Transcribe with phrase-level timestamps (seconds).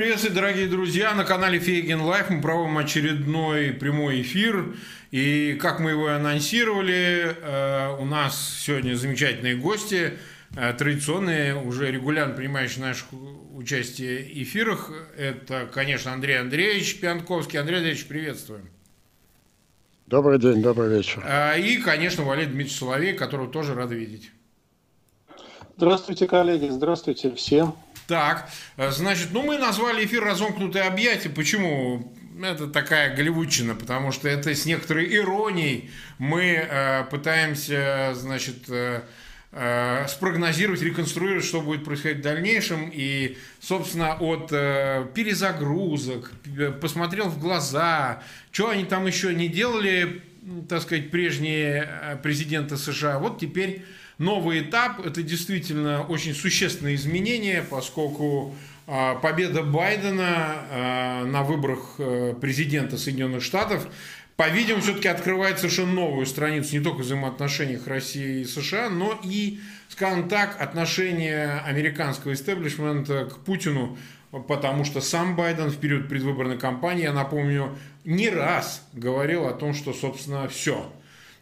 [0.00, 1.12] Приветствую, дорогие друзья!
[1.14, 4.74] На канале Фейгин Live мы проводим очередной прямой эфир.
[5.10, 10.14] И как мы его анонсировали, э, у нас сегодня замечательные гости,
[10.56, 13.04] э, традиционные, уже регулярно принимающие наше
[13.52, 14.90] участие в эфирах.
[15.18, 17.58] Это, конечно, Андрей Андреевич Пионтковский.
[17.58, 18.70] Андрей Андреевич, приветствуем.
[20.06, 21.22] Добрый день, добрый вечер.
[21.26, 24.30] Э, и, конечно, Валерий Дмитриевич Соловей, которого тоже рады видеть.
[25.76, 27.76] Здравствуйте, коллеги, здравствуйте всем.
[28.10, 31.28] Так, э, значит, ну мы назвали эфир «Разомкнутые объятия».
[31.28, 32.12] Почему?
[32.42, 39.02] Это такая голливудчина, потому что это с некоторой иронией мы э, пытаемся, значит, э,
[39.52, 42.90] э, спрогнозировать, реконструировать, что будет происходить в дальнейшем.
[42.92, 46.32] И, собственно, от э, перезагрузок,
[46.80, 50.20] посмотрел в глаза, что они там еще не делали,
[50.68, 53.20] так сказать, прежние э, президенты США.
[53.20, 53.84] Вот теперь
[54.20, 55.04] новый этап.
[55.04, 58.54] Это действительно очень существенное изменение, поскольку
[58.86, 60.26] а, победа Байдена
[60.70, 63.88] а, на выборах э, президента Соединенных Штатов
[64.36, 69.60] по-видимому, все-таки открывает совершенно новую страницу не только в взаимоотношениях России и США, но и,
[69.88, 73.98] скажем так, отношения американского истеблишмента к Путину,
[74.48, 79.74] потому что сам Байден в период предвыборной кампании, я напомню, не раз говорил о том,
[79.74, 80.90] что, собственно, все,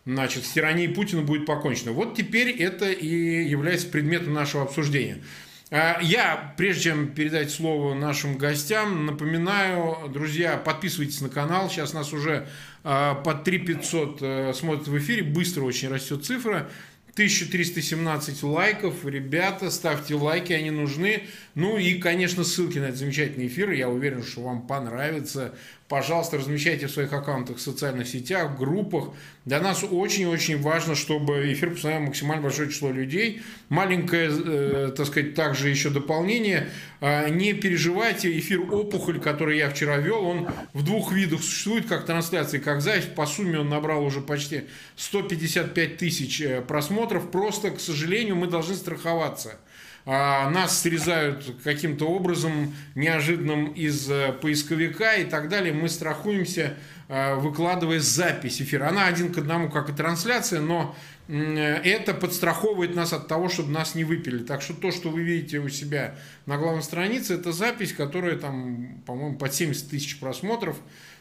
[0.09, 1.93] значит, с тиранией Путина будет покончено.
[1.93, 5.23] Вот теперь это и является предметом нашего обсуждения.
[5.71, 11.69] А, я, прежде чем передать слово нашим гостям, напоминаю, друзья, подписывайтесь на канал.
[11.69, 12.49] Сейчас нас уже
[12.83, 15.23] под 3500 э, смотрят в эфире.
[15.25, 16.71] Быстро очень растет цифра.
[17.19, 19.05] 1317 лайков.
[19.05, 21.25] Ребята, ставьте лайки, они нужны.
[21.59, 23.73] Ну и, конечно, ссылки на этот замечательный эфир.
[23.73, 25.57] Я уверен, что вам понравится.
[25.89, 29.09] Пожалуйста, размещайте в своих аккаунтах в социальных сетях, в группах.
[29.45, 33.43] Для нас очень-очень важно, чтобы эфир посмотрел максимально большое число людей.
[33.71, 36.69] Маленькое, э, так сказать, также еще дополнение.
[37.01, 42.07] Э, не переживайте, эфир «Опухоль», который я вчера вел, он в двух видах существует, как
[42.07, 43.09] трансляции, как запись.
[43.17, 47.33] По сумме он набрал уже почти 155 тысяч э, просмотров.
[47.33, 49.59] Просто, к сожалению, мы должны страховаться–
[50.09, 56.75] нас срезают каким-то образом неожиданным из э, поисковика и так далее, мы страхуемся,
[57.09, 58.89] э, выкладывая запись эфира.
[58.89, 60.97] Она один к одному, как и трансляция, но
[61.29, 64.43] это подстраховывает нас от того, чтобы нас не выпили.
[64.43, 66.15] Так что то, что вы видите у себя
[66.47, 70.79] на главной странице, это запись, которая там, по-моему, под 70 тысяч просмотров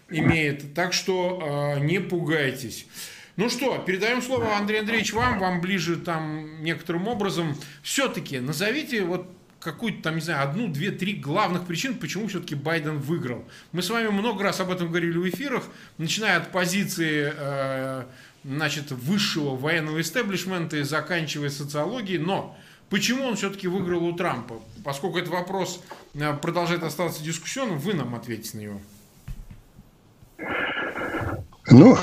[0.09, 0.73] имеет.
[0.73, 2.87] Так что э, не пугайтесь.
[3.37, 7.55] Ну что, передаем слово, Андрей Андреевич, вам, вам ближе там некоторым образом.
[7.83, 9.27] Все-таки назовите вот
[9.59, 13.45] какую-то там, не знаю, одну, две, три главных причин, почему все-таки Байден выиграл.
[13.73, 15.65] Мы с вами много раз об этом говорили в эфирах,
[15.99, 18.05] начиная от позиции э,
[18.43, 22.57] значит, высшего военного истеблишмента и заканчивая социологией, но
[22.89, 24.55] почему он все-таки выиграл у Трампа?
[24.83, 25.83] Поскольку этот вопрос
[26.15, 28.81] э, продолжает оставаться дискуссионным, вы нам ответите на него.
[31.69, 31.97] Ну,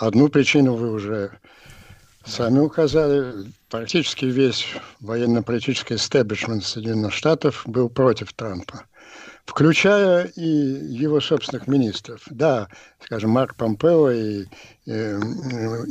[0.00, 1.30] Одну причину вы уже
[2.24, 3.52] сами указали.
[3.68, 4.66] Практически весь
[5.00, 8.84] военно-политический истеблишмент Соединенных Штатов был против Трампа,
[9.44, 12.22] включая и его собственных министров.
[12.30, 12.68] Да,
[13.04, 14.46] скажем, Марк Помпео и,
[14.86, 15.18] и,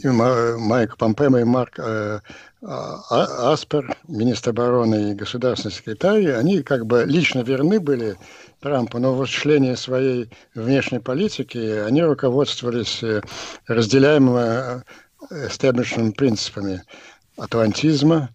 [0.03, 2.19] и Майк Помпео и Марк э,
[2.63, 8.17] а, Аспер, министр обороны и государственный секретарь, они как бы лично верны были
[8.59, 13.21] Трампа, но в осуществлении своей внешней политики они руководствовались э,
[13.67, 14.83] разделяемыми
[15.31, 16.83] эстеблишментными принципами
[17.37, 18.29] атлантизма,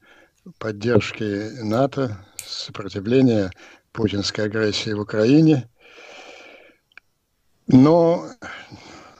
[0.58, 3.50] поддержки НАТО, сопротивления
[3.92, 5.68] путинской агрессии в Украине.
[7.66, 8.26] Но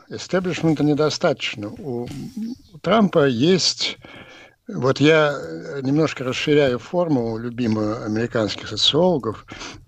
[0.09, 1.69] эстеблишмента недостаточно.
[1.69, 2.09] У
[2.81, 3.99] Трампа есть
[4.67, 9.45] вот я э, немножко расширяю форму любимую американских социологов,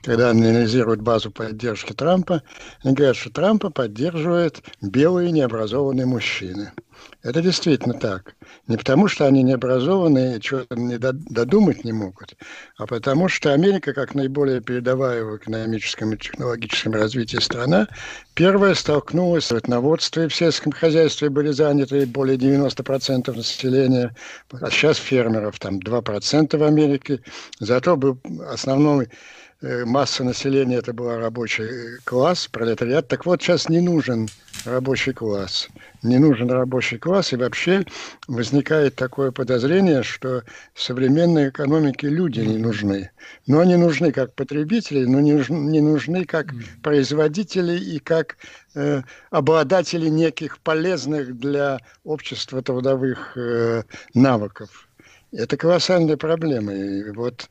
[0.06, 2.44] когда анализируют базу поддержки Трампа,
[2.84, 6.72] они говорят, что Трампа поддерживают белые необразованные мужчины.
[7.25, 8.37] Это действительно так.
[8.69, 12.37] Не потому, что они необразованные и чего-то не додумать не могут,
[12.78, 17.88] а потому что Америка, как наиболее передовая в экономическом и технологическом развитии страна,
[18.35, 24.14] первая столкнулась с животноводством и в сельском хозяйстве были заняты более 90% населения,
[24.53, 27.20] а сейчас фермеров там 2% в Америке.
[27.58, 29.08] Зато был основной
[29.62, 33.08] масса населения это был рабочий класс, пролетариат.
[33.08, 34.29] Так вот, сейчас не нужен
[34.64, 35.69] рабочий класс.
[36.03, 37.85] Не нужен рабочий класс, и вообще
[38.29, 40.43] возникает такое подозрение, что
[40.75, 43.11] в современной экономике люди не нужны.
[43.47, 48.37] Но они нужны как потребители, но не не нужны как производители и как
[48.75, 53.82] э, обладатели неких полезных для общества трудовых э,
[54.14, 54.86] навыков.
[55.37, 56.73] Это колоссальная проблема.
[56.73, 57.49] И вот,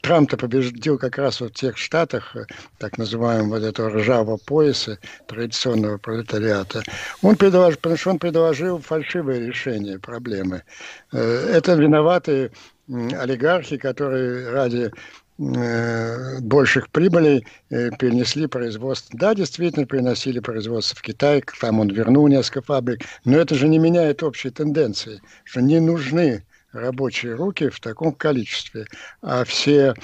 [0.00, 2.36] Трамп-то победил как раз вот в тех штатах,
[2.78, 6.82] так называемого вот этого ржавого пояса традиционного пролетариата.
[7.22, 10.64] Он предложил, потому что он предложил фальшивое решение проблемы.
[11.12, 11.18] Э,
[11.54, 12.50] это виноваты
[12.88, 14.90] олигархи, которые ради
[15.38, 19.16] э, больших прибылей э, перенесли производство.
[19.16, 23.78] Да, действительно, переносили производство в Китай, там он вернул несколько фабрик, но это же не
[23.78, 28.86] меняет общей тенденции, что не нужны рабочие руки в таком количестве,
[29.22, 29.94] а все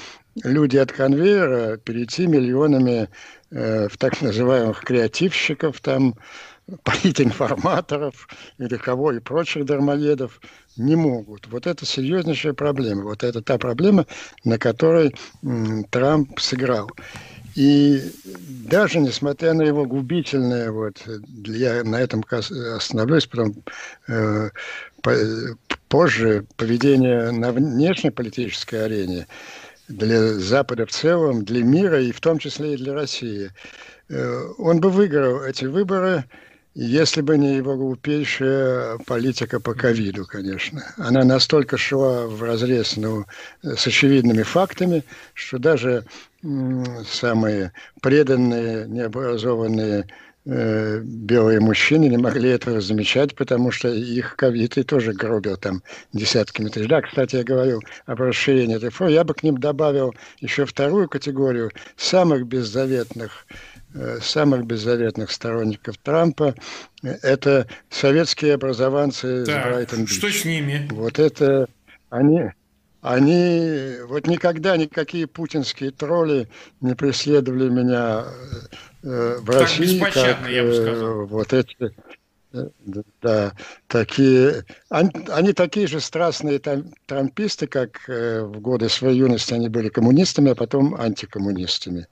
[0.44, 3.08] люди от конвейера перейти миллионами
[3.50, 6.14] э, в так называемых креативщиков, там,
[6.82, 8.28] политинформаторов
[8.58, 10.40] или кого и прочих дармоедов
[10.76, 11.46] не могут.
[11.46, 13.04] Вот это серьезнейшая проблема.
[13.04, 14.06] Вот это та проблема,
[14.44, 16.90] на которой м, Трамп сыграл.
[17.54, 18.02] И
[18.68, 21.02] даже несмотря на его губительное, вот,
[21.46, 23.54] я на этом остановлюсь, потом
[24.08, 24.50] э,
[25.96, 29.26] позже поведение на внешней политической арене
[29.88, 33.50] для Запада в целом, для мира и в том числе и для России.
[34.10, 36.26] Э, он бы выиграл эти выборы,
[36.74, 40.84] если бы не его глупейшая политика по ковиду, конечно.
[40.98, 43.24] Она настолько шла в разрез ну,
[43.62, 45.02] с очевидными фактами,
[45.32, 46.04] что даже
[47.08, 47.72] самые
[48.02, 50.04] преданные, необразованные
[50.46, 55.82] белые мужчины не могли этого замечать, потому что их ковид и тоже гробил там
[56.12, 56.88] десятками тысяч.
[56.88, 59.12] Да, кстати, я говорил об расширении этой формы.
[59.12, 63.46] Я бы к ним добавил еще вторую категорию самых беззаветных
[63.98, 66.54] Э, самых беззаветных сторонников Трампа–
[67.02, 70.86] это советские образованцы так, из брайтон Что с ними?
[70.90, 71.66] Вот это
[72.10, 72.50] они,
[73.06, 76.48] они вот никогда никакие путинские тролли
[76.80, 78.24] не преследовали меня
[79.04, 81.20] э, в так России, как я бы сказал.
[81.20, 81.94] Э, вот эти
[82.52, 82.68] э,
[83.22, 83.52] да,
[83.86, 89.68] такие, они, они такие же страстные там, трамписты, как э, в годы своей юности они
[89.68, 92.08] были коммунистами, а потом антикоммунистами.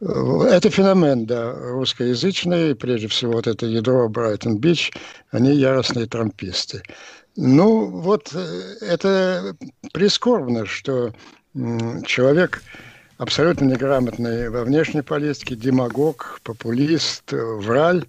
[0.00, 4.92] Это феномен, да, русскоязычный, прежде всего вот это ядро Брайтон-Бич,
[5.30, 6.82] они яростные трамписты.
[7.36, 9.56] Ну, вот э, это
[9.92, 11.12] прискорбно, что
[12.06, 12.62] человек
[13.18, 18.06] абсолютно неграмотный во внешней политике, демагог, популист, враль,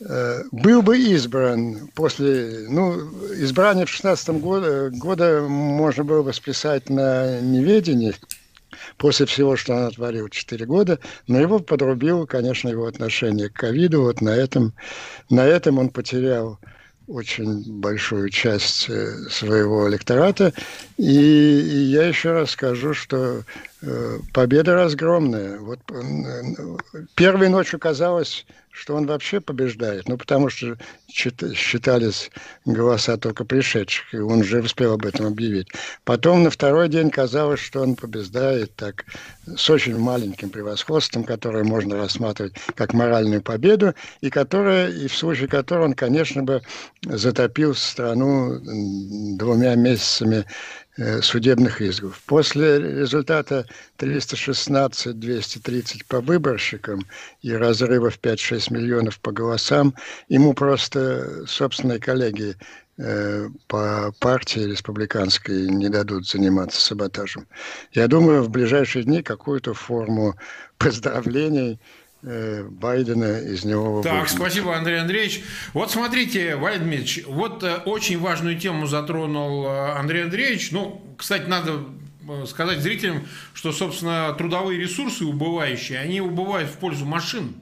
[0.00, 2.94] э, был бы избран после, ну,
[3.34, 8.14] избрание в 16 году, года можно было бы списать на неведение,
[8.96, 14.02] после всего, что он отворил 4 года, но его подрубил, конечно, его отношение к ковиду.
[14.02, 14.72] Вот на этом,
[15.28, 16.58] на этом он потерял
[17.06, 20.52] очень большую часть э, своего электората.
[20.96, 23.42] И, и я еще раз скажу, что
[23.82, 25.58] э, победа разгромная.
[25.58, 26.76] Вот э,
[27.14, 28.46] первой ночью казалось,
[28.76, 30.76] что он вообще побеждает, ну, потому что
[31.08, 32.30] считались
[32.66, 35.68] голоса только пришедших, и он уже успел об этом объявить.
[36.04, 39.06] Потом на второй день казалось, что он побеждает так
[39.46, 45.48] с очень маленьким превосходством, которое можно рассматривать как моральную победу, и которое, и в случае
[45.48, 46.60] которого он, конечно бы,
[47.02, 48.60] затопил страну
[49.38, 50.44] двумя месяцами
[51.20, 52.22] судебных исков.
[52.26, 53.66] После результата
[53.98, 57.06] 316-230 по выборщикам
[57.42, 59.94] и разрывов 5-6 миллионов по голосам,
[60.28, 62.56] ему просто собственные коллеги
[62.98, 67.46] э, по партии республиканской не дадут заниматься саботажем.
[67.92, 70.34] Я думаю, в ближайшие дни какую-то форму
[70.78, 75.42] поздравлений Э, Байдена из него Так, спасибо, Андрей Андреевич.
[75.74, 80.72] Вот смотрите, Валерий Дмитриевич, вот э, очень важную тему затронул э, Андрей Андреевич.
[80.72, 81.84] Ну, кстати, надо
[82.46, 83.22] сказать зрителям,
[83.54, 87.54] что, собственно, трудовые ресурсы убывающие, они убывают в пользу машин.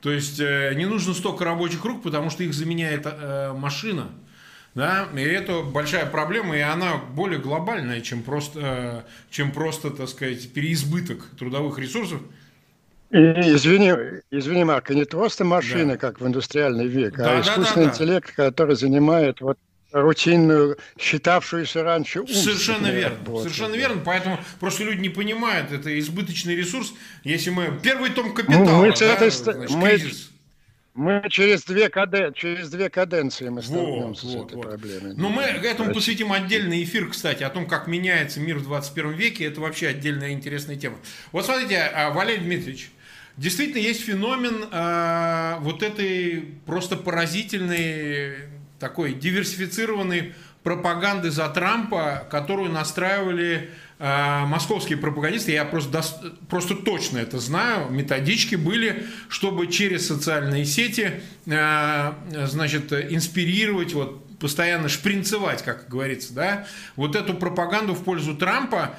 [0.00, 3.06] То есть не нужно столько рабочих рук, потому что их заменяет
[3.56, 4.10] машина.
[4.76, 10.52] Да, и это большая проблема, и она более глобальная, чем просто, чем просто так сказать,
[10.52, 12.20] переизбыток трудовых ресурсов.
[13.16, 15.96] Извини, извини, Марк, не просто машина, да.
[15.96, 19.58] как в индустриальный век, а да, а искусственный да, да, интеллект, который занимает вот
[19.92, 23.16] рутинную, считавшуюся раньше умственную Совершенно верно.
[23.16, 23.42] Работу.
[23.44, 24.02] Совершенно верно.
[24.04, 26.92] Поэтому просто люди не понимают, это избыточный ресурс.
[27.24, 27.78] Если мы...
[27.82, 30.30] Первый том капитала, ну, мы, да, этой, значит, мы, кризис.
[30.94, 32.34] Мы через две, каден...
[32.34, 34.62] через две каденции мы столкнемся вот, с этой вот.
[34.66, 35.14] проблемой.
[35.16, 39.44] Но мы этому посвятим отдельный эфир, кстати, о том, как меняется мир в 21 веке.
[39.44, 40.96] Это вообще отдельная интересная тема.
[41.32, 42.90] Вот смотрите, а, Валерий Дмитриевич,
[43.36, 53.70] Действительно, есть феномен э, вот этой просто поразительной, такой диверсифицированной пропаганды за Трампа, которую настраивали
[53.98, 55.52] э, московские пропагандисты.
[55.52, 56.02] Я просто,
[56.48, 57.90] просто точно это знаю.
[57.90, 62.12] Методички были, чтобы через социальные сети э,
[62.46, 68.96] значит, инспирировать вот постоянно шпринцевать, как говорится, да, вот эту пропаганду в пользу Трампа,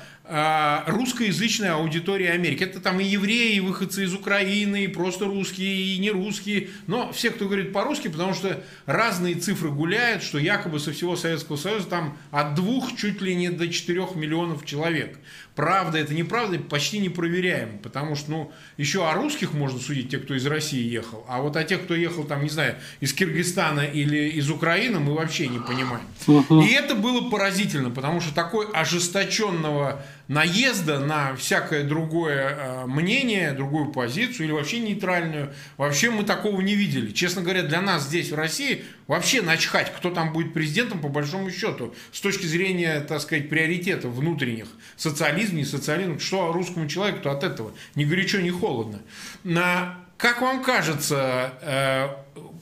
[0.88, 2.64] русскоязычная аудитория Америки.
[2.64, 6.70] Это там и евреи, и выходцы из Украины, и просто русские, и не русские.
[6.88, 11.56] Но все, кто говорит по-русски, потому что разные цифры гуляют, что якобы со всего Советского
[11.56, 15.18] Союза там от двух чуть ли не до четырех миллионов человек.
[15.56, 20.20] Правда, это неправда, почти не проверяем, потому что, ну, еще о русских можно судить, те,
[20.20, 23.80] кто из России ехал, а вот о тех, кто ехал, там, не знаю, из Киргизстана
[23.80, 26.06] или из Украины, мы вообще не понимаем.
[26.28, 33.92] И это было поразительно, потому что такой ожесточенного наезда на всякое другое э, мнение, другую
[33.92, 37.12] позицию или вообще нейтральную, вообще мы такого не видели.
[37.12, 41.50] Честно говоря, для нас здесь, в России, вообще начхать, кто там будет президентом, по большому
[41.52, 47.32] счету, с точки зрения, так сказать, приоритетов внутренних, социализм, не социализм, что русскому человеку, то
[47.32, 49.00] от этого ни горячо, ни холодно.
[49.44, 52.08] На, как вам кажется, э,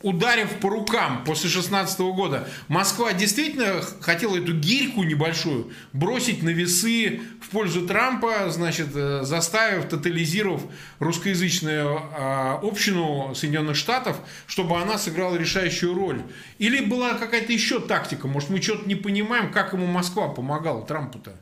[0.01, 7.21] ударив по рукам после 16 года, Москва действительно хотела эту гирьку небольшую бросить на весы
[7.41, 10.61] в пользу Трампа, значит, э, заставив, тотализировав
[10.99, 16.21] русскоязычную э, общину Соединенных Штатов, чтобы она сыграла решающую роль.
[16.59, 18.27] Или была какая-то еще тактика?
[18.27, 21.33] Может, мы что-то не понимаем, как ему Москва помогала Трампу-то?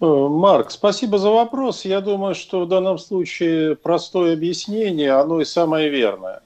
[0.00, 1.84] Э, Марк, спасибо за вопрос.
[1.84, 6.42] Я думаю, что в данном случае простое объяснение, оно и самое верное.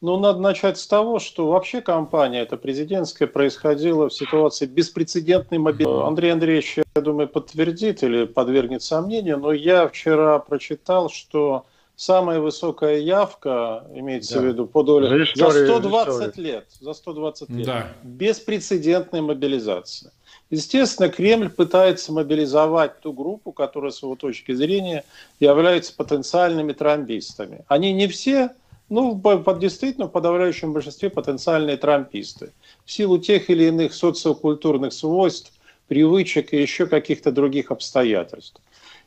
[0.00, 6.06] Но надо начать с того, что вообще кампания эта президентская происходила в ситуации беспрецедентной мобилизации.
[6.06, 11.64] Андрей Андреевич, я думаю, подтвердит или подвергнет сомнению, но я вчера прочитал, что
[11.96, 14.40] самая высокая явка, имеется да.
[14.40, 17.88] в виду по доле, за 120 лет, за 120 лет, да.
[18.02, 20.12] беспрецедентная мобилизация.
[20.54, 25.02] Естественно, Кремль пытается мобилизовать ту группу, которая, с его точки зрения,
[25.40, 27.64] является потенциальными трампистами.
[27.66, 28.50] Они не все,
[28.88, 29.20] ну,
[29.58, 32.52] действительно, в подавляющем большинстве потенциальные трамписты.
[32.84, 35.52] В силу тех или иных социокультурных свойств,
[35.88, 38.60] привычек и еще каких-то других обстоятельств.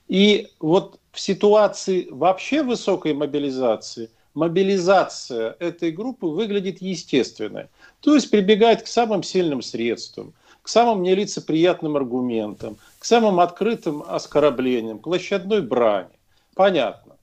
[0.09, 7.67] И вот в ситуации вообще высокой мобилизации, мобилизация этой группы выглядит естественной.
[8.01, 10.33] То есть прибегает к самым сильным средствам–
[10.67, 16.09] к самым нелицеприятным аргументам, к самым открытым оскорблениям, к площадной брани.
[16.55, 17.13] Понятно.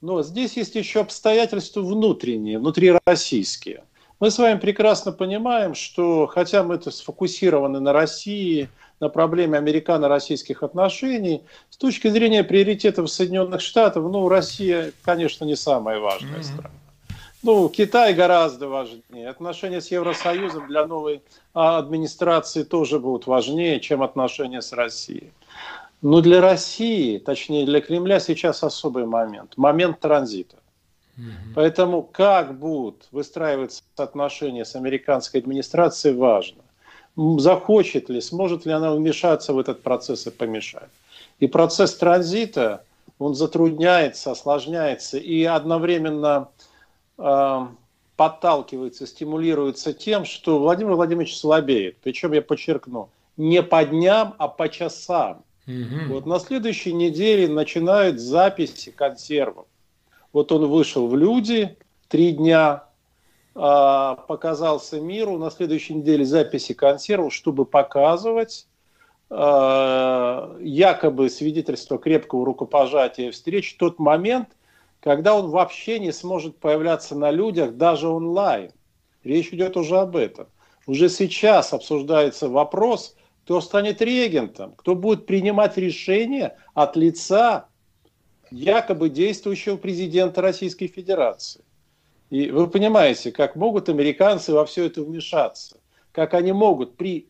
[0.00, 3.82] Но здесь есть еще обстоятельства внутренние, внутрироссийские.
[4.20, 8.68] Мы с вами прекрасно понимаем, что хотя мы это сфокусированы на России,
[9.00, 15.98] на проблеме американо-российских отношений, с точки зрения приоритетов Соединенных Штатов, ну, Россия, конечно, не самая
[15.98, 16.42] важная mm-hmm.
[16.44, 16.70] страна.
[17.44, 19.28] Ну, Китай гораздо важнее.
[19.28, 21.22] Отношения с Евросоюзом для новой
[21.52, 25.30] а, администрации тоже будут важнее, чем отношения с Россией.
[26.00, 29.58] Но для России, точнее для Кремля сейчас особый момент.
[29.58, 30.56] Момент транзита.
[31.54, 36.62] Поэтому как будут выстраиваться отношения с американской администрацией, важно.
[37.14, 40.88] Захочет ли, сможет ли она вмешаться в этот процесс и помешать.
[41.40, 42.84] И процесс транзита,
[43.18, 46.48] он затрудняется, осложняется и одновременно
[47.16, 51.96] подталкивается, стимулируется тем, что Владимир Владимирович слабеет.
[52.02, 55.42] Причем я подчеркну, не по дням, а по часам.
[55.66, 56.14] Угу.
[56.14, 59.66] Вот на следующей неделе начинают записи консервов.
[60.32, 61.76] Вот он вышел в люди
[62.08, 62.84] три дня,
[63.54, 65.38] э, показался миру.
[65.38, 68.66] На следующей неделе записи консервов, чтобы показывать
[69.30, 74.50] э, якобы свидетельство крепкого рукопожатия встреч тот момент–
[75.04, 78.72] когда он вообще не сможет появляться на людях даже онлайн.
[79.22, 80.46] Речь идет уже об этом.
[80.86, 87.66] Уже сейчас обсуждается вопрос, кто станет регентом, кто будет принимать решения от лица
[88.50, 91.62] якобы действующего президента Российской Федерации.
[92.30, 95.76] И вы понимаете, как могут американцы во все это вмешаться,
[96.12, 97.28] как они могут при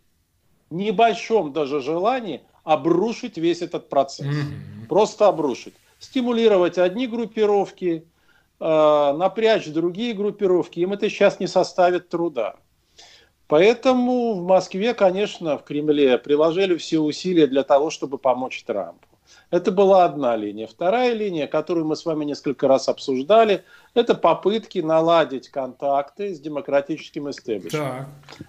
[0.70, 4.28] небольшом даже желании обрушить весь этот процесс.
[4.28, 4.86] Mm-hmm.
[4.88, 8.06] Просто обрушить стимулировать одни группировки,
[8.60, 10.80] э, напрячь другие группировки.
[10.80, 12.56] Им это сейчас не составит труда.
[13.46, 19.06] Поэтому в Москве, конечно, в Кремле приложили все усилия для того, чтобы помочь Трампу.
[19.50, 20.66] Это была одна линия.
[20.66, 27.30] Вторая линия, которую мы с вами несколько раз обсуждали, это попытки наладить контакты с демократическим
[27.30, 28.06] истеблишментом.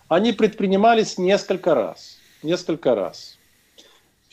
[0.07, 2.17] Они предпринимались несколько раз.
[2.41, 3.34] Несколько раз.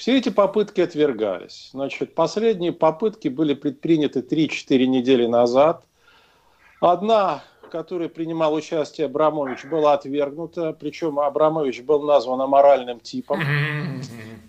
[0.02, 1.68] Все эти попытки отвергались.
[1.73, 5.85] Значит, последние попытки были предприняты 3-4 недели назад.
[6.80, 13.42] Одна, в которой принимал участие Абрамович, была отвергнута, причем Абрамович был назван аморальным типом.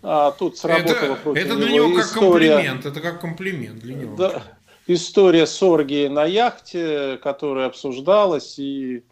[0.01, 3.79] А тут сработала это, против это для него, него как история, комплимент, это как комплимент
[3.79, 4.15] для него.
[4.15, 4.41] Да,
[4.87, 9.03] история с оргией на яхте, которая обсуждалась, и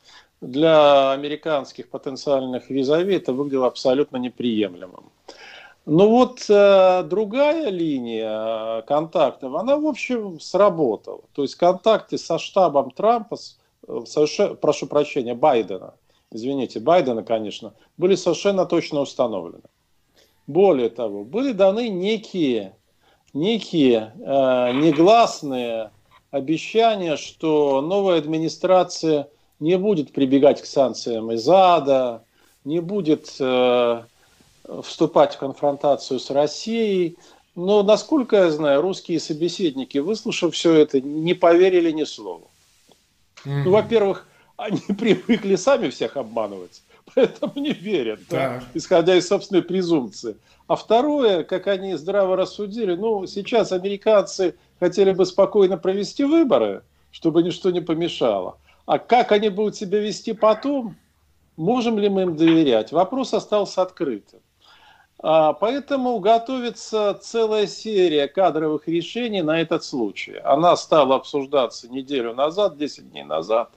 [0.41, 5.03] для американских потенциальных визави это выглядело абсолютно неприемлемым.
[5.85, 11.21] Но вот э, другая линия контактов, она, в общем, сработала.
[11.33, 13.37] То есть контакты со штабом Трампа,
[13.87, 15.95] э, совершенно, прошу прощения, Байдена,
[16.31, 19.63] извините, Байдена, конечно, были совершенно точно установлены.
[20.45, 22.75] Более того, были даны некие,
[23.33, 25.91] некие э, негласные
[26.29, 32.23] обещания, что новая администрация не будет прибегать к санкциям из ада,
[32.65, 34.03] не будет э,
[34.83, 37.17] вступать в конфронтацию с Россией.
[37.55, 42.49] Но, насколько я знаю, русские собеседники, выслушав все это, не поверили ни слову.
[43.45, 43.63] Mm-hmm.
[43.65, 44.27] Ну, во-первых,
[44.57, 46.81] они привыкли сами всех обманывать,
[47.13, 50.37] поэтому не верят, да, исходя из собственной презумпции.
[50.67, 57.43] А второе, как они здраво рассудили, ну, сейчас американцы хотели бы спокойно провести выборы, чтобы
[57.43, 58.57] ничто не помешало.
[58.85, 60.95] А как они будут себя вести потом,
[61.57, 62.91] можем ли мы им доверять?
[62.91, 64.39] Вопрос остался открытым.
[65.23, 70.37] А, поэтому готовится целая серия кадровых решений на этот случай.
[70.43, 73.69] Она стала обсуждаться неделю назад, 10 дней назад.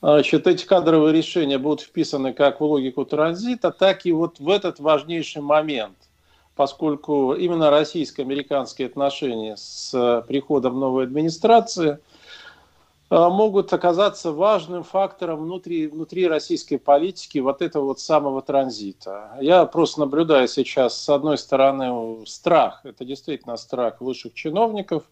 [0.00, 4.78] Значит, эти кадровые решения будут вписаны как в логику транзита, так и вот в этот
[4.78, 5.96] важнейший момент,
[6.54, 11.98] поскольку именно российско-американские отношения с приходом новой администрации–
[13.10, 19.36] могут оказаться важным фактором внутри, внутри российской политики вот этого вот самого транзита.
[19.40, 25.04] Я просто наблюдаю сейчас, с одной стороны, страх, это действительно страх высших чиновников,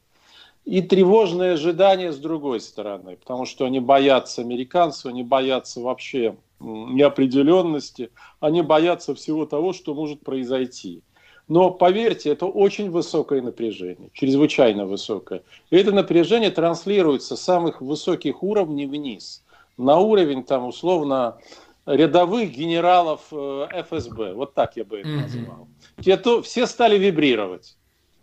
[0.67, 8.11] и тревожное ожидание с другой стороны, потому что они боятся американцев, они боятся вообще неопределенности,
[8.41, 11.03] они боятся всего того, что может произойти.
[11.49, 15.43] Но поверьте, это очень высокое напряжение, чрезвычайно высокое.
[15.71, 19.45] И это напряжение транслируется с самых высоких уровней вниз,
[19.76, 21.38] на уровень там условно
[21.87, 24.35] рядовых генералов э, ФСБ.
[24.35, 25.69] Вот так я бы это назвал.
[26.03, 27.76] Те, то, все стали вибрировать.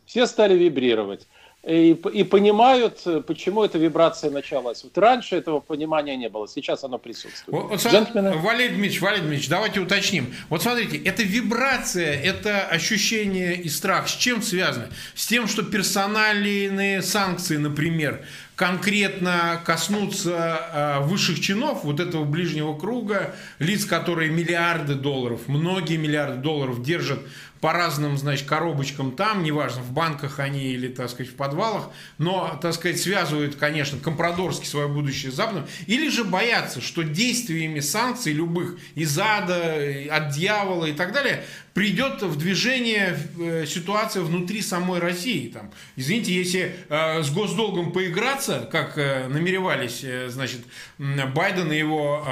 [0.05, 1.27] Все стали вибрировать
[1.65, 4.83] и, и понимают, почему эта вибрация началась.
[4.83, 7.69] Вот раньше этого понимания не было, сейчас оно присутствует.
[7.69, 8.37] Вот, Джентльмены?
[8.37, 10.33] Валерий Дмитриевич, Валерий Дмитриевич, давайте уточним.
[10.49, 14.89] Вот смотрите, эта вибрация, это ощущение и страх с чем связано?
[15.15, 23.35] С тем, что персональные санкции, например, конкретно коснуться э, высших чинов, вот этого ближнего круга,
[23.59, 27.19] лиц, которые миллиарды долларов, многие миллиарды долларов держат
[27.63, 32.59] по разным, значит, коробочкам там, неважно, в банках они или, так сказать, в подвалах, но,
[32.61, 38.33] так сказать, связывают, конечно, компрадорски свое будущее с Западом, или же боятся, что действиями санкций
[38.33, 39.77] любых из ада,
[40.11, 45.47] от дьявола и так далее, придет в движение э, ситуация внутри самой России.
[45.47, 50.61] Там, извините, если э, с госдолгом поиграться, как э, намеревались, значит,
[50.99, 52.23] Байден и его,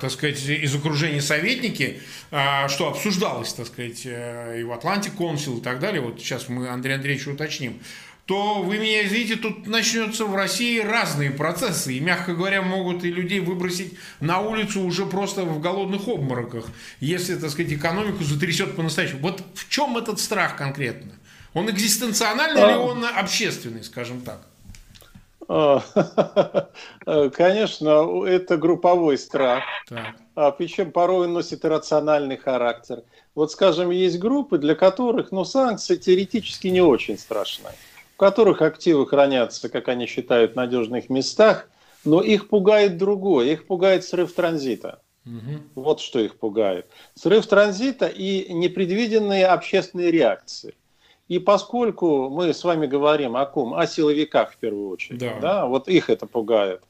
[0.00, 2.00] так сказать, из окружения советники,
[2.68, 6.68] что обсуждалось, так сказать, э, и в Атлантик Консил и так далее, вот сейчас мы
[6.68, 7.80] Андрей Андреевич уточним,
[8.30, 11.94] то вы меня извините, тут начнется в России разные процессы.
[11.94, 16.66] И, мягко говоря, могут и людей выбросить на улицу уже просто в голодных обмороках,
[17.00, 19.18] если, так сказать, экономику затрясет по-настоящему.
[19.22, 21.10] Вот в чем этот страх конкретно?
[21.54, 22.70] Он экзистенциональный а...
[22.70, 24.46] или он общественный, скажем так?
[25.52, 25.82] А,
[27.34, 29.64] конечно, это групповой страх.
[29.88, 30.14] Так.
[30.36, 33.02] А, причем порой он носит иррациональный характер.
[33.34, 37.70] Вот, скажем, есть группы, для которых ну, санкции теоретически не очень страшны
[38.20, 41.70] которых активы хранятся, как они считают, в надежных местах,
[42.04, 45.00] но их пугает другое, их пугает срыв транзита.
[45.24, 45.82] Угу.
[45.82, 46.86] Вот что их пугает.
[47.14, 50.74] Срыв транзита и непредвиденные общественные реакции.
[51.30, 53.72] И поскольку мы с вами говорим о ком?
[53.74, 55.20] О силовиках в первую очередь.
[55.20, 55.38] Да.
[55.40, 56.82] Да, вот их это пугает.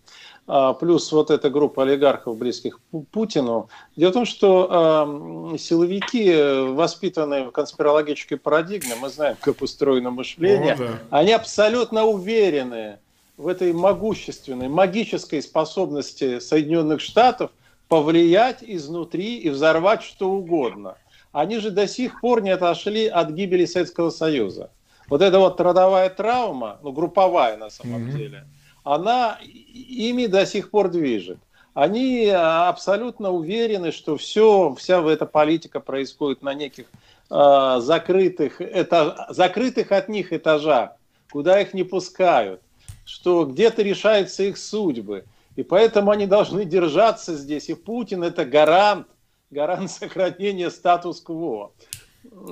[0.47, 2.81] А, плюс вот эта группа олигархов, близких
[3.13, 3.69] Путину.
[3.97, 6.35] Дело в том, что силовики,
[6.73, 10.89] воспитанные в конспирологической парадигме, мы знаем, как устроено мышление, О, да.
[11.11, 12.99] они абсолютно уверены
[13.37, 17.51] в этой могущественной, магической способности Соединенных Штатов
[17.89, 20.97] повлиять изнутри и взорвать что угодно.
[21.33, 24.71] Они же до сих пор не отошли от гибели Советского Союза.
[25.09, 28.17] Вот эта вот родовая травма, ну групповая на самом mm-hmm.
[28.17, 28.45] деле–
[28.85, 31.39] она ими до сих пор движет.
[31.75, 36.87] Они абсолютно уверены, что все, вся эта политика происходит на неких
[37.31, 40.93] э, закрытых, этаж, закрытых от них этажах,
[41.31, 42.61] куда их не пускают,
[43.05, 45.25] что где-то решаются их судьбы.
[45.55, 47.69] И поэтому они должны держаться здесь.
[47.69, 49.07] И Путин это гарант,
[49.51, 51.73] гарант сохранения статус-кво.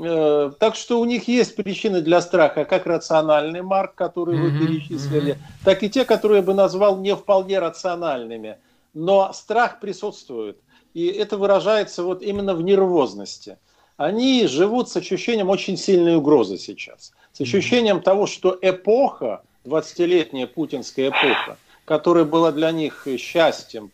[0.02, 5.38] Э, так что у них есть причины для страха, как рациональный Марк, который вы перечислили,
[5.64, 8.58] так и те, которые я бы назвал не вполне рациональными.
[8.94, 10.58] но страх присутствует.
[10.94, 13.58] И это выражается вот именно в нервозности.
[13.96, 17.12] Они живут с ощущением очень сильной угрозы сейчас.
[17.32, 23.92] С ощущением того, что эпоха, 20-летняя путинская эпоха, которая была для них счастьем,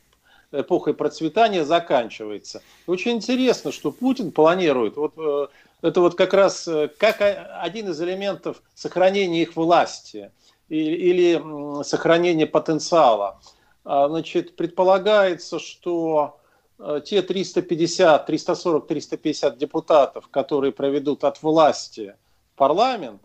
[0.60, 2.62] эпохой процветания, заканчивается.
[2.86, 5.46] Очень интересно, что Путин планирует, вот э,
[5.82, 10.30] это вот как раз э, как один из элементов сохранения их власти
[10.68, 13.40] или сохранения потенциала.
[13.84, 16.40] А, значит, предполагается, что
[16.78, 22.14] э, те 350, 340, 350 депутатов, которые проведут от власти
[22.56, 23.20] парламент,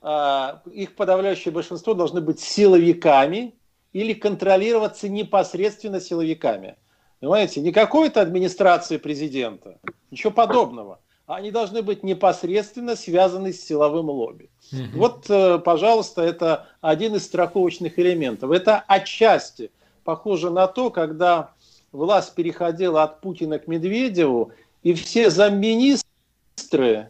[0.00, 3.54] а, их подавляющее большинство должны быть силовиками
[3.92, 6.76] или контролироваться непосредственно силовиками.
[7.20, 9.78] Понимаете, не какой-то администрации президента,
[10.10, 11.00] ничего подобного.
[11.26, 14.50] Они должны быть непосредственно связаны с силовым лобби.
[14.72, 14.98] Угу.
[14.98, 18.50] Вот, э, пожалуйста, это один из страховочных элементов.
[18.50, 19.70] Это отчасти
[20.02, 21.52] похоже на то, когда
[21.92, 26.02] власть переходила от Путина к Медведеву, и все замминистры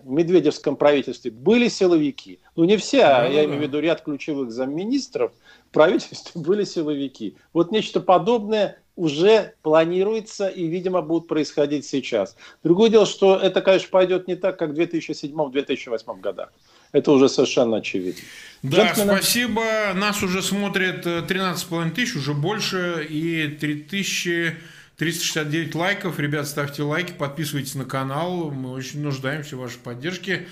[0.05, 2.41] в Медведевском правительстве были силовики.
[2.57, 5.33] Ну, не все, а я имею в виду ряд ключевых замминистров
[5.71, 7.37] в правительстве были силовики.
[7.53, 12.37] Вот нечто подобное уже планируется и, видимо, будет происходить сейчас.
[12.63, 16.53] Другое дело, что это, конечно, пойдет не так, как в 2007-2008 годах.
[16.93, 18.21] Это уже совершенно очевидно.
[18.63, 19.17] Да, Джентльмены...
[19.17, 19.63] спасибо.
[19.95, 26.19] Нас уже смотрит 13,5 э, тысяч, уже больше, и 3369 лайков.
[26.19, 28.51] Ребят, ставьте лайки, подписывайтесь на канал.
[28.51, 30.47] Мы очень нуждаемся в вашей поддержке.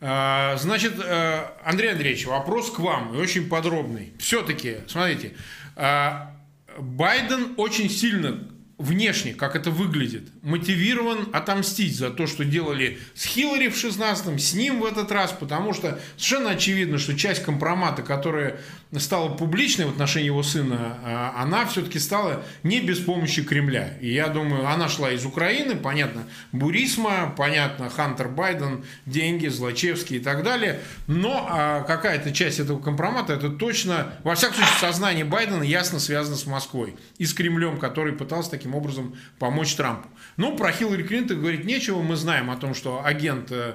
[0.00, 4.12] А, значит, э, Андрей Андреевич, вопрос к вам, и очень подробный.
[4.18, 5.34] Все-таки, смотрите,
[5.74, 6.36] а,
[6.78, 13.68] Байден очень сильно внешне, как это выглядит, мотивирован отомстить за то, что делали с Хиллари
[13.68, 18.60] в 16-м, с ним в этот раз, потому что совершенно очевидно, что часть компромата, которая
[18.96, 23.98] стала публичной в отношении его сына, а, она все-таки стала не без помощи Кремля.
[24.00, 30.20] И я думаю, она шла из Украины, понятно, Бурисма, понятно, Хантер Байден, деньги, Злачевский и
[30.20, 30.80] так далее.
[31.06, 36.36] Но а, какая-то часть этого компромата, это точно, во всяком случае, сознание Байдена ясно связано
[36.36, 40.08] с Москвой и с Кремлем, который пытался таким образом помочь Трампу.
[40.36, 42.02] Ну, про Хиллари Клинтон говорить нечего.
[42.02, 43.74] Мы знаем о том, что агент э,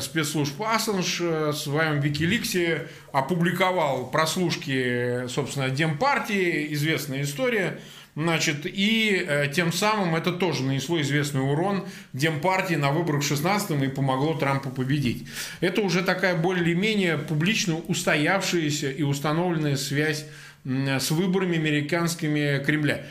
[0.00, 7.80] спецслужб Ассанж э, в своем Викиликсе опубликовал прослушки, собственно, Демпартии, известная история.
[8.16, 13.82] Значит, и э, тем самым это тоже нанесло известный урон Демпартии на выборах в 16-м
[13.82, 15.26] и помогло Трампу победить.
[15.60, 20.26] Это уже такая более-менее публично устоявшаяся и установленная связь
[20.64, 23.04] с выборами американскими Кремля.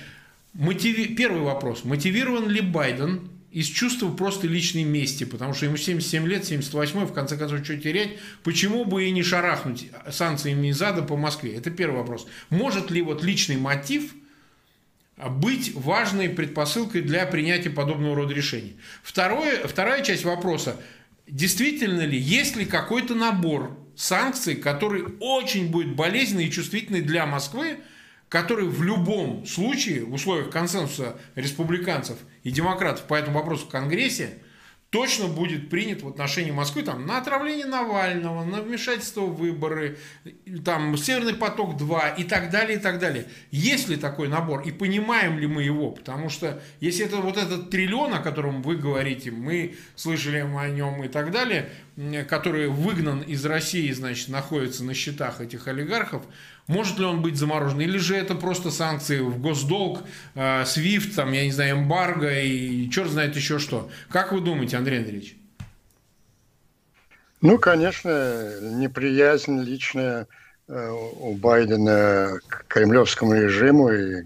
[0.54, 1.16] Мотиви...
[1.16, 1.84] Первый вопрос.
[1.84, 7.13] Мотивирован ли Байден из чувства просто личной мести, потому что ему 77 лет, 78 в
[7.13, 11.56] конце концов, что терять, почему бы и не шарахнуть санкциями из ада по Москве?
[11.56, 12.28] Это первый вопрос.
[12.50, 14.16] Может ли вот личный мотив
[15.18, 18.76] быть важной предпосылкой для принятия подобного рода решений?
[19.04, 20.80] Второе, вторая часть вопроса.
[21.28, 27.78] Действительно ли, есть ли какой-то набор санкций, который очень будет болезненный и чувствительный для Москвы,
[28.34, 34.39] который в любом случае, в условиях консенсуса республиканцев и демократов по этому вопросу в Конгрессе,
[34.89, 40.00] точно будет принят в отношении Москвы там, на отравление Навального, на вмешательство в выборы,
[40.65, 43.28] там, Северный поток-2 и так далее, и так далее.
[43.52, 45.91] Есть ли такой набор и понимаем ли мы его?
[45.91, 51.04] Потому что если это вот этот триллион, о котором вы говорите, мы слышали о нем
[51.04, 51.69] и так далее,
[52.28, 56.24] который выгнан из России, значит, находится на счетах этих олигархов,
[56.68, 57.82] может ли он быть заморожен?
[57.82, 60.02] Или же это просто санкции в госдолг,
[60.36, 63.90] э, SWIFT, там, я не знаю, эмбарго и черт знает еще что.
[64.10, 65.36] Как вы думаете, Андрей Андреевич?
[67.42, 68.10] Ну, конечно,
[68.62, 70.28] неприязнь личная
[70.70, 74.24] э, у Байдена к кремлевскому режиму и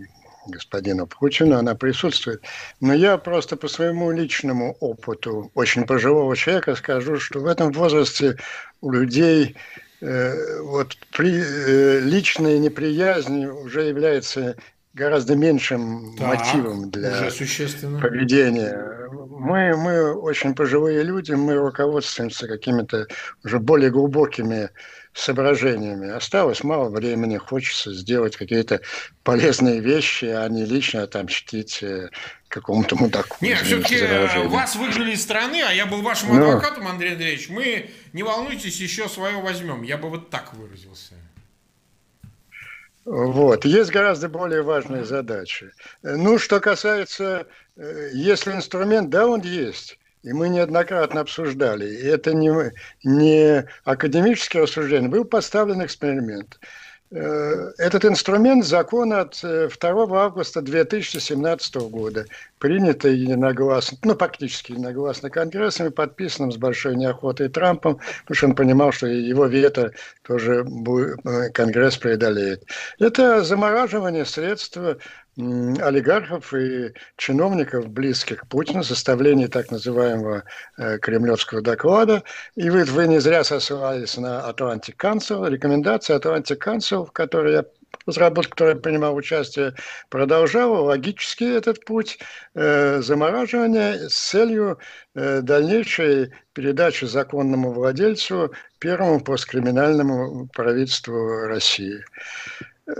[0.47, 2.41] господину Путину, она присутствует.
[2.81, 8.37] Но я просто по своему личному опыту очень пожилого человека скажу, что в этом возрасте
[8.81, 9.55] у людей
[9.99, 14.55] Э, вот при, э, личная неприязнь уже является
[14.93, 17.29] гораздо меньшим так, мотивом для
[17.99, 19.09] поведения.
[19.09, 23.07] Мы, мы очень пожилые люди, мы руководствуемся какими-то
[23.43, 24.69] уже более глубокими
[25.17, 26.09] соображениями.
[26.09, 28.81] Осталось мало времени, хочется сделать какие-то
[29.23, 32.09] полезные вещи, а не лично отомстить э,
[32.47, 33.37] какому-то мудаку.
[33.41, 36.49] Нет, все-таки э, вас выгнали из страны, а я был вашим Но...
[36.49, 37.49] адвокатом, Андрей Андреевич.
[37.49, 39.81] Мы, не волнуйтесь, еще свое возьмем.
[39.81, 41.15] Я бы вот так выразился.
[43.05, 43.63] Вот.
[43.63, 45.71] Есть гораздо более важные задачи.
[46.03, 49.97] Ну, что касается, э, если инструмент, да, он есть.
[50.23, 51.85] И мы неоднократно обсуждали.
[51.85, 52.51] И это не,
[53.03, 56.59] не академическое рассуждение, был поставлен эксперимент.
[57.09, 62.25] Э, этот инструмент закон от 2 э, августа 2017 года,
[62.59, 68.55] принятый единогласно, ну, практически единогласно Конгрессом и подписанным с большой неохотой Трампом, потому что он
[68.55, 69.93] понимал, что его вето
[70.23, 72.63] тоже э, Конгресс преодолеет.
[72.99, 74.77] Это замораживание средств
[75.37, 80.43] олигархов и чиновников, близких к Путину, составление так называемого
[80.77, 82.23] э, кремлевского доклада.
[82.55, 87.65] И вы, вы не зря сослались на Atlantic Council, рекомендации Atlantic Council, в которой я
[88.07, 89.75] разработка, в которой я принимал участие,
[90.09, 92.17] продолжала логически этот путь
[92.55, 94.79] э, замораживания с целью
[95.13, 102.03] э, дальнейшей передачи законному владельцу первому посткриминальному правительству России.
[102.87, 102.91] Э,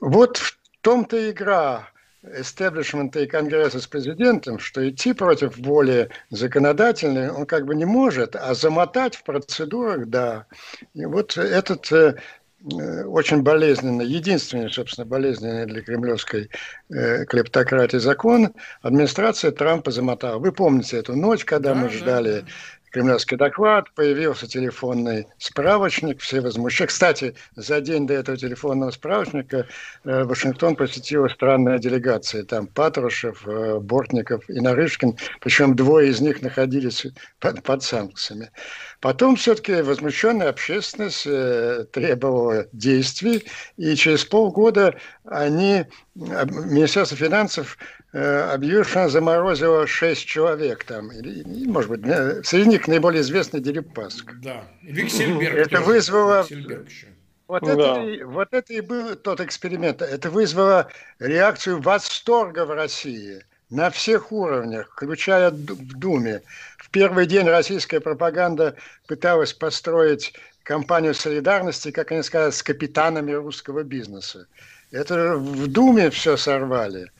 [0.00, 1.88] вот в том-то игра
[2.22, 8.36] эстеблишмента и Конгресса с президентом, что идти против воли законодательной он как бы не может,
[8.36, 10.46] а замотать в процедурах, да.
[10.94, 12.16] И вот этот э
[12.62, 16.50] очень болезненный, единственный, собственно, болезненный для кремлевской
[16.90, 20.38] э, клептократии закон, администрация Трампа замотала.
[20.38, 22.46] Вы помните эту ночь, когда да, мы ждали да
[22.90, 26.88] кремлевский доклад, появился телефонный справочник, все возмущены.
[26.88, 29.66] Кстати, за день до этого телефонного справочника
[30.04, 32.44] э, Вашингтон посетила странная делегация.
[32.44, 37.06] Там Патрушев, э, Бортников и Нарышкин, причем двое из них находились
[37.38, 38.50] под, под санкциями.
[39.00, 43.44] Потом все-таки возмущенная общественность э, требовала действий,
[43.76, 47.78] и через полгода они, Министерство финансов
[48.12, 54.32] Э, Абьюшина заморозила шесть человек там, или, может быть, среди них наиболее известный Дерипаск.
[54.42, 55.54] Да, Виксельберг.
[55.54, 55.82] Это тоже.
[55.84, 56.46] вызвало...
[57.46, 57.72] Вот, да.
[57.72, 60.02] это, вот это и был тот эксперимент.
[60.02, 66.42] Это вызвало реакцию восторга в России на всех уровнях, включая в Думе.
[66.78, 68.76] В первый день российская пропаганда
[69.08, 74.46] пыталась построить кампанию солидарности, как они сказали, с капитанами русского бизнеса.
[74.92, 77.10] Это в Думе все сорвали–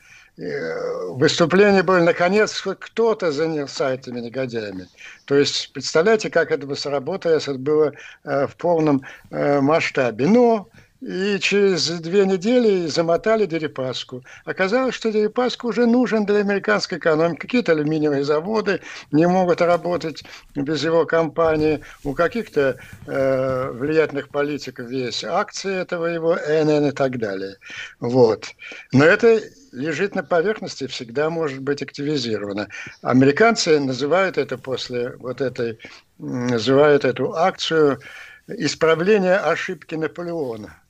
[1.09, 4.87] выступление было, наконец, кто-то занялся этими негодяями.
[5.25, 10.27] То есть, представляете, как это бы сработало, если это было э, в полном э, масштабе.
[10.27, 10.67] Но
[11.01, 14.23] и через две недели замотали Дерипаску.
[14.45, 17.39] Оказалось, что Дерипаска уже нужен для американской экономики.
[17.39, 21.81] Какие-то алюминиевые заводы не могут работать без его компании.
[22.03, 27.55] У каких-то э, влиятельных политиков есть акции этого его НН и так далее.
[27.99, 28.49] Вот.
[28.91, 32.67] Но это лежит на поверхности, всегда может быть активизировано.
[33.01, 35.79] Американцы называют это после вот этой,
[36.19, 37.99] называют эту акцию
[38.47, 40.80] исправление ошибки Наполеона.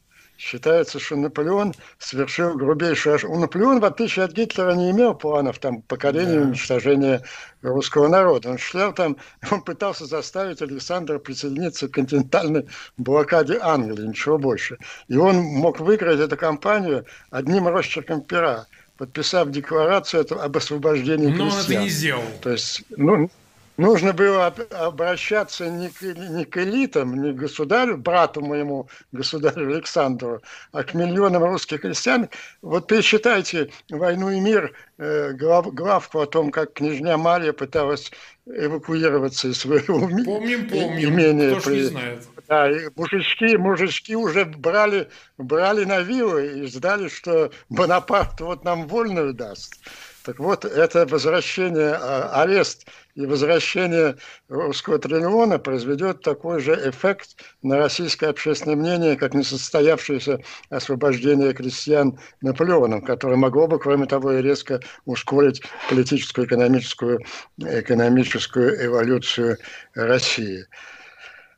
[0.41, 3.37] Считается, что Наполеон совершил грубейшую ошибку.
[3.37, 6.41] Наполеон, в отличие от Гитлера, не имел планов там покорения да.
[6.47, 7.21] уничтожения
[7.61, 8.49] русского народа.
[8.49, 9.17] Он шлял там,
[9.51, 14.79] он пытался заставить Александра присоединиться к континентальной блокаде Англии, ничего больше.
[15.09, 18.65] И он мог выиграть эту кампанию одним росчерком пера
[18.97, 21.47] подписав декларацию об освобождении крестьян.
[21.47, 22.23] Но он это не сделал.
[22.41, 23.29] То есть, ну,
[23.77, 30.41] нужно было обращаться не к, не к элитам, не к государю, брату моему, государю Александру,
[30.71, 32.29] а к миллионам русских крестьян.
[32.61, 38.11] Вот пересчитайте «Войну и мир», э, глав, главку о том, как княжня Мария пыталась
[38.45, 41.09] эвакуироваться из своего помним, помним.
[41.09, 41.55] имения.
[41.55, 41.75] Кто при...
[41.75, 42.27] не знает.
[42.47, 45.07] Да, и мужички, мужички уже брали,
[45.37, 49.79] брали на вилы и ждали, что Бонапарт вот нам вольную даст.
[50.23, 54.17] Так вот, это возвращение, а, арест и возвращение
[54.49, 63.01] русского триллиона произведет такой же эффект на российское общественное мнение, как несостоявшееся освобождение крестьян Наполеоном,
[63.01, 67.19] которое могло бы, кроме того, и резко ускорить политическую, экономическую,
[67.57, 69.57] экономическую эволюцию
[69.95, 70.65] России.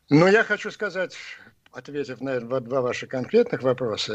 [0.10, 1.18] Но я хочу сказать
[1.74, 4.14] ответив на два ваших конкретных вопроса,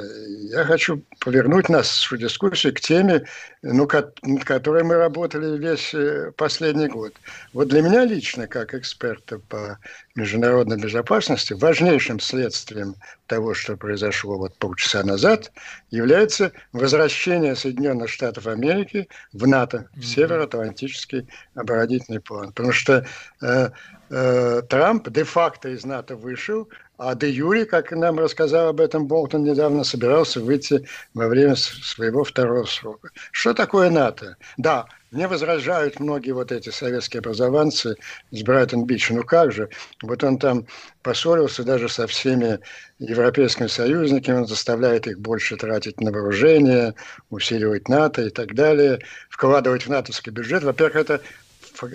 [0.50, 3.26] я хочу повернуть нашу дискуссию к теме,
[3.62, 3.88] ну,
[4.22, 7.14] над которой мы работали весь э, последний год.
[7.52, 9.78] Вот для меня лично, как эксперта по
[10.18, 15.52] международной безопасности, важнейшим следствием того, что произошло вот полчаса назад,
[15.90, 22.48] является возвращение Соединенных Штатов Америки в НАТО, в Североатлантический оборонительный план.
[22.48, 23.06] Потому что
[23.40, 23.70] э,
[24.10, 29.44] э, Трамп де-факто из НАТО вышел, а де Юри, как нам рассказал об этом Болтон
[29.44, 33.10] недавно, собирался выйти во время своего второго срока.
[33.30, 34.36] Что такое НАТО?
[34.56, 37.96] Да, мне возражают многие вот эти советские образованцы
[38.30, 39.10] с Брайтон-Бич.
[39.10, 39.70] Ну как же?
[40.02, 40.66] Вот он там
[41.02, 42.60] поссорился даже со всеми
[42.98, 46.94] европейскими союзниками, он заставляет их больше тратить на вооружение,
[47.30, 50.62] усиливать НАТО и так далее, вкладывать в натовский бюджет.
[50.62, 51.22] Во-первых, это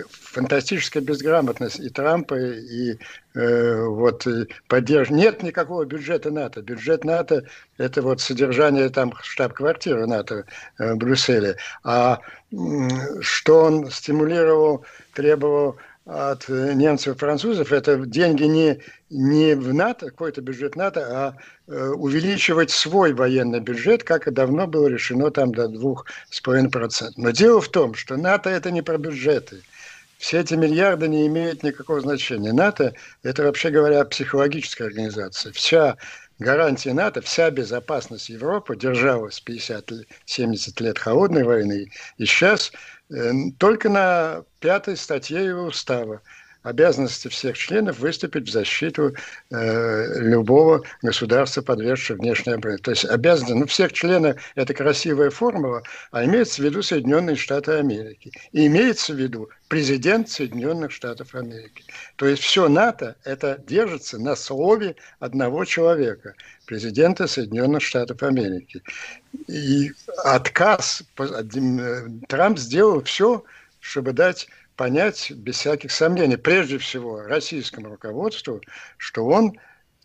[0.08, 2.98] фантастическая безграмотность и Трампа, и
[3.34, 4.26] э, вот
[4.68, 5.10] поддерж...
[5.10, 6.62] Нет никакого бюджета НАТО.
[6.62, 7.44] Бюджет НАТО–
[7.78, 10.46] это вот содержание там штаб-квартиры НАТО
[10.78, 11.56] э, в Брюсселе.
[11.82, 12.20] А
[12.52, 12.56] э,
[13.20, 20.42] что он стимулировал, требовал от немцев и французов, это деньги не, не в НАТО, какой-то
[20.42, 25.64] бюджет НАТО, а э, увеличивать свой военный бюджет, как и давно было решено там до
[25.64, 27.12] 2,5%.
[27.16, 29.62] Но дело в том, что НАТО это не про бюджеты.
[30.24, 32.54] Все эти миллиарды не имеют никакого значения.
[32.54, 35.52] НАТО– это, вообще говоря, психологическая организация.
[35.52, 35.98] Вся
[36.38, 41.90] гарантия НАТО, вся безопасность Европы держалась 50-70 лет холодной войны.
[42.16, 42.72] И сейчас
[43.10, 46.22] Э, только на пятой статье его устава
[46.64, 49.14] обязанности всех членов выступить в защиту
[49.50, 52.78] э, любого государства, подвергшего внешней обороне.
[52.78, 57.72] То есть обязаны, ну, всех членов– это красивая формула, а имеется в виду Соединенные Штаты
[57.72, 58.32] Америки.
[58.52, 61.84] И имеется в виду президент Соединенных Штатов Америки.
[62.16, 66.34] То есть все НАТО– это держится на слове одного человека–
[66.66, 68.82] президента Соединенных Штатов Америки.
[69.48, 69.92] И
[70.24, 73.44] отказ, э, Трамп сделал все,
[73.80, 78.60] чтобы дать понять без всяких сомнений, прежде всего российскому руководству,
[78.98, 79.58] что он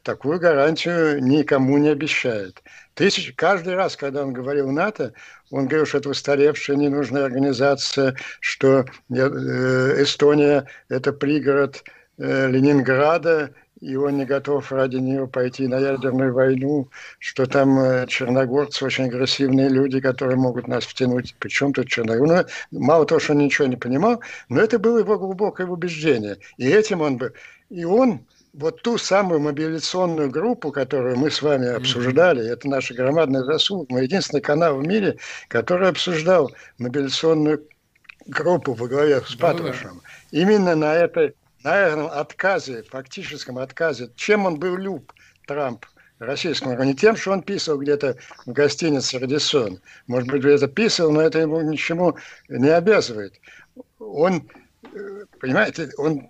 [0.04, 2.62] такую гарантию никому не обещает.
[2.94, 5.14] Тысяч, каждый раз, когда он говорил НАТО,
[5.52, 11.84] он говорил, что это устаревшая, ненужная организация, что э, Эстония– это пригород
[12.18, 18.08] э, Ленинграда, и он не готов ради нее пойти на ядерную войну, что там э,
[18.08, 21.36] черногорцы очень агрессивные люди, которые могут нас втянуть.
[21.40, 22.46] Причем тут черногорцы?
[22.72, 26.38] Ну, мало того, что он ничего не понимал, но это было его глубокое убеждение.
[26.58, 27.34] И этим он бы...
[27.70, 33.44] И он вот ту самую мобилизационную группу, которую мы с вами обсуждали, это наша громадная
[33.44, 37.64] заслуга, мы единственный канал в мире, который обсуждал мобилизационную
[38.26, 40.02] группу во главе с Патрушем.
[40.32, 44.12] Именно на этой наверное, отказе, фактическом отказе.
[44.16, 45.12] Чем он был люб,
[45.48, 45.86] Трамп,
[46.20, 49.82] российскому Не тем, что он писал где-то в гостинице «Радиссон».
[50.08, 52.18] Может быть, где-то писал, но это ему ничему
[52.50, 53.40] не обязывает.
[54.00, 54.50] Он,
[54.94, 56.30] э, понимаете, он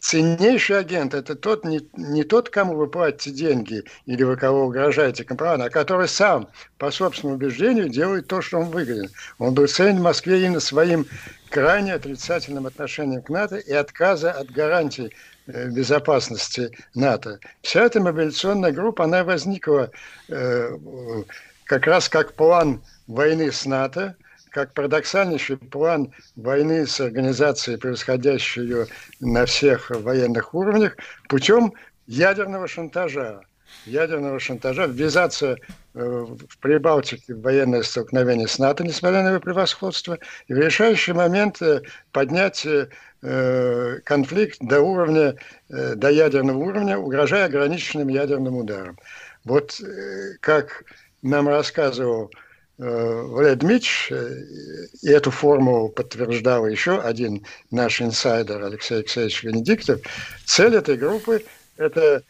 [0.00, 5.24] ценнейший агент– это тот, не, не тот, кому вы платите деньги или вы кого угрожаете
[5.24, 9.10] компромат, а который сам по собственному убеждению делает то, что он выгоден.
[9.38, 11.06] Он был ценен в Москве именно своим
[11.50, 15.12] крайне отрицательным отношением к НАТО и отказа от гарантий
[15.46, 17.38] э, безопасности НАТО.
[17.60, 19.90] Вся эта мобилизационная группа, она возникла
[20.28, 20.76] э,
[21.64, 24.16] как раз как план войны с НАТО–
[24.50, 28.86] как парадоксальнейший план войны с организацией, превосходящей ее
[29.20, 30.96] на всех военных уровнях,
[31.28, 31.72] путем
[32.06, 33.42] ядерного шантажа.
[33.86, 35.56] Ядерного шантажа, ввязаться э,
[35.94, 41.62] в Прибалтике в военное столкновение с НАТО, несмотря на его превосходство, и в решающий момент
[41.62, 45.36] э, поднять э, конфликт до уровня,
[45.68, 48.98] до ядерного уровня, угрожая ограниченным ядерным ударом.
[49.44, 49.80] Вот
[50.40, 50.84] как
[51.22, 52.30] нам рассказывал
[52.80, 54.44] Валерий Дмитриевич, э,
[55.02, 60.00] и эту форму подтверждал еще один наш инсайдер Алексей Алексеевич Венедиктов,
[60.46, 61.44] цель этой группы–
[61.76, 62.22] это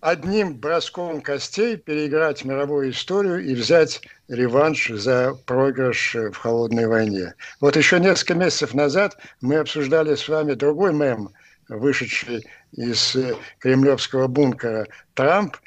[0.00, 7.34] одним броском костей переиграть мировую историю и взять реванш за проигрыш в холодной войне.
[7.60, 11.28] Вот еще несколько месяцев назад мы обсуждали с вами другой мем,
[11.68, 14.86] вышедший из э, кремлевского бункера.
[15.12, 15.58] Трамп–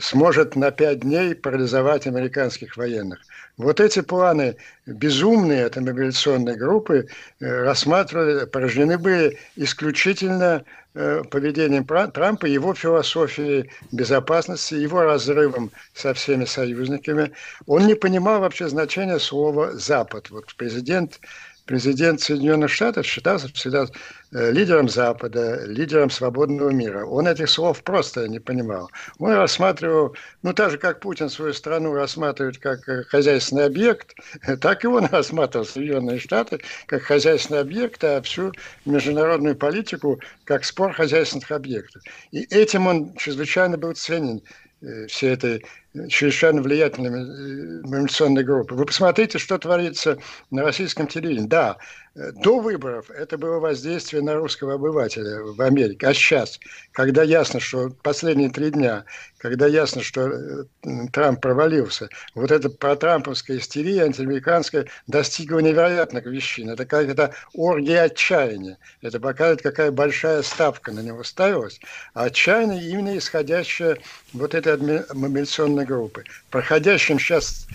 [0.00, 3.20] сможет на пять дней парализовать американских военных.
[3.56, 7.08] Вот эти планы безумные этой мобилизационной группы
[7.40, 16.44] э, рассматривали, порождены были исключительно э, поведением Трампа, его философией безопасности, его разрывом со всеми
[16.44, 17.32] союзниками.
[17.66, 20.30] Он не понимал вообще значения слова «Запад».
[20.30, 21.20] Вот президент
[21.66, 23.86] президент Соединенных Штатов считался всегда
[24.32, 27.04] э, лидером Запада, лидером свободного мира.
[27.06, 28.90] Он этих слов просто не понимал.
[29.18, 34.14] Он рассматривал, ну так же, как Путин свою страну рассматривает как э, хозяйственный объект,
[34.60, 38.52] так и он рассматривал Соединенные Штаты как хозяйственный объект, а всю
[38.84, 42.02] международную политику как спор хозяйственных объектов.
[42.30, 44.42] И этим он чрезвычайно был ценен
[44.82, 45.60] Э, всей этой э,
[46.08, 48.74] чрезвычайно влиятельной мобилизационной группы.
[48.74, 50.18] Вы посмотрите, что творится
[50.50, 51.46] на российском телевидении.
[51.46, 51.76] Да,
[52.14, 56.06] э, до выборов это было воздействие на русского обывателя в Америке.
[56.06, 56.58] А сейчас,
[56.92, 59.04] когда ясно, что последние три дня,
[59.36, 60.64] когда ясно, что
[61.12, 66.66] Трамп провалился, вот эта протрамповская истерия антиамериканская достигла невероятных вещей.
[66.70, 68.78] Это какая-то оргия отчаяния.
[69.02, 71.80] Это показывает, какая большая ставка на него ставилась.
[72.14, 73.98] А отчаяние именно исходящее
[74.32, 74.78] вот этой
[75.12, 76.24] мобилизационной группы.
[76.50, 77.66] Проходящим сейчас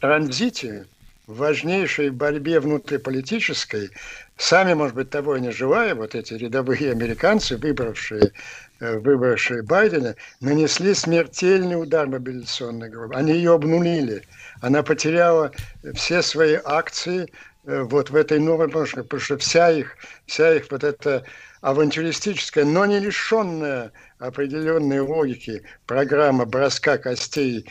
[0.00, 0.86] транзите
[1.26, 3.90] в важнейшей борьбе внутриполитической,
[4.36, 8.32] сами, может быть, того и не желая, вот эти рядовые американцы, выбравшие,
[8.80, 13.16] э, выбравшие Байдена, нанесли смертельный удар мобилизационной группе.
[13.16, 14.24] Они ее обнулили.
[14.60, 15.52] Она потеряла
[15.94, 17.32] все свои акции
[17.64, 19.96] э, вот в этой новой, потому что вся их,
[20.26, 21.24] вся их вот эта
[21.62, 27.66] авантюристическая, но не лишенная определенной логики программа броска костей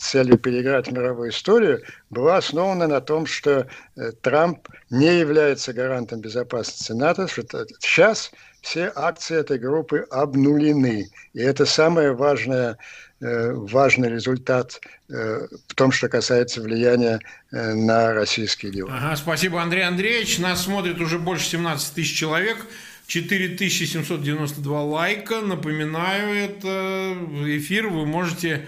[0.00, 6.90] целью переиграть мировую историю, была основана на том, что э, Трамп не является гарантом безопасности
[6.90, 7.44] НАТО, что
[7.78, 8.32] сейчас
[8.62, 11.08] все акции этой группы обнулены.
[11.34, 12.78] И это самое важное,
[13.20, 17.20] э, важный результат э, в том, что касается влияния
[17.52, 18.90] на российские дела.
[18.92, 20.38] Ага, спасибо, Андрей Андреевич.
[20.38, 22.66] Нас смотрит уже больше 17 тысяч человек.
[23.06, 25.40] 4792 лайка.
[25.40, 28.66] Напоминаю, это эфир вы можете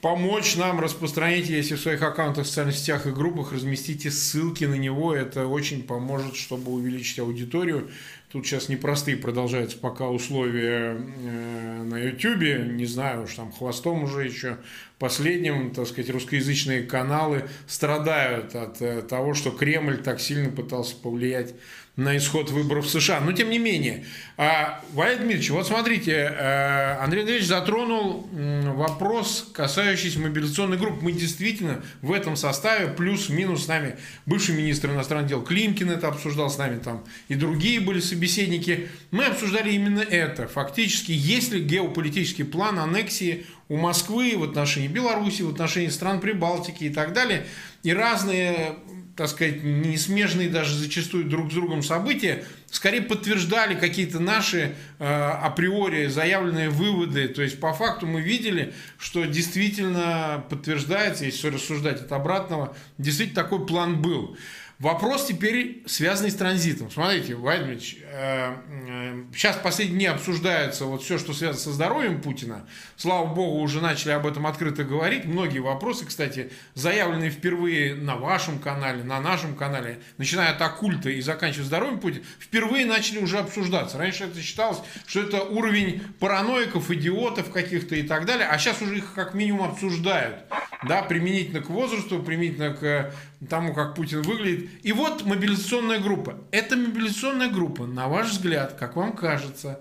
[0.00, 4.74] помочь нам распространить, если в своих аккаунтах, в социальных сетях и группах разместите ссылки на
[4.74, 5.14] него.
[5.14, 7.90] Это очень поможет, чтобы увеличить аудиторию.
[8.30, 12.72] Тут сейчас непростые продолжаются пока условия э, на YouTube.
[12.72, 14.58] Не знаю, уж там хвостом уже еще
[14.98, 21.54] последним, так сказать, русскоязычные каналы страдают от э, того, что Кремль так сильно пытался повлиять
[21.96, 23.20] на исход выборов в США.
[23.20, 24.04] Но тем не менее,
[24.36, 31.02] а, Валерий Дмитриевич, вот смотрите, э, Андрей Андреевич затронул вопрос, касающийся мобилизационной группы.
[31.02, 36.50] Мы действительно в этом составе, плюс-минус с нами бывший министр иностранных дел Климкин это обсуждал
[36.50, 38.88] с нами, там и другие были собеседники.
[39.10, 40.48] Мы обсуждали именно это.
[40.48, 46.84] Фактически, есть ли геополитический план аннексии у Москвы в отношении Беларуси, в отношении стран Прибалтики
[46.84, 47.46] и так далее.
[47.82, 48.76] И разные
[49.16, 56.06] так сказать, несмежные даже зачастую друг с другом события, скорее подтверждали какие-то наши э, априори
[56.08, 57.28] заявленные выводы.
[57.28, 63.66] То есть, по факту мы видели, что действительно подтверждается, если рассуждать от обратного, действительно такой
[63.66, 64.36] план был.
[64.78, 66.90] Вопрос теперь связанный с транзитом.
[66.90, 68.54] Смотрите, Владимирович, э,
[68.86, 72.68] э, сейчас последние дни обсуждается вот все, что связано со здоровьем Путина.
[72.96, 75.24] Слава богу, уже начали об этом открыто говорить.
[75.24, 81.22] Многие вопросы, кстати, заявленные впервые на вашем канале, на нашем канале, начиная от оккульта и
[81.22, 83.96] заканчивая здоровьем Путина, впервые начали уже обсуждаться.
[83.96, 88.98] Раньше это считалось, что это уровень параноиков, идиотов каких-то и так далее, а сейчас уже
[88.98, 90.44] их как минимум обсуждают.
[90.86, 93.14] Да, применительно к возрасту, применительно к
[93.48, 94.70] тому, как Путин выглядит.
[94.82, 96.38] И вот мобилизационная группа.
[96.50, 99.80] Эта мобилизационная группа, на ваш взгляд, как вам кажется,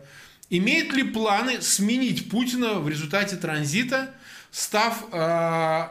[0.50, 4.14] имеет ли планы сменить Путина в результате транзита,
[4.52, 5.88] став, э,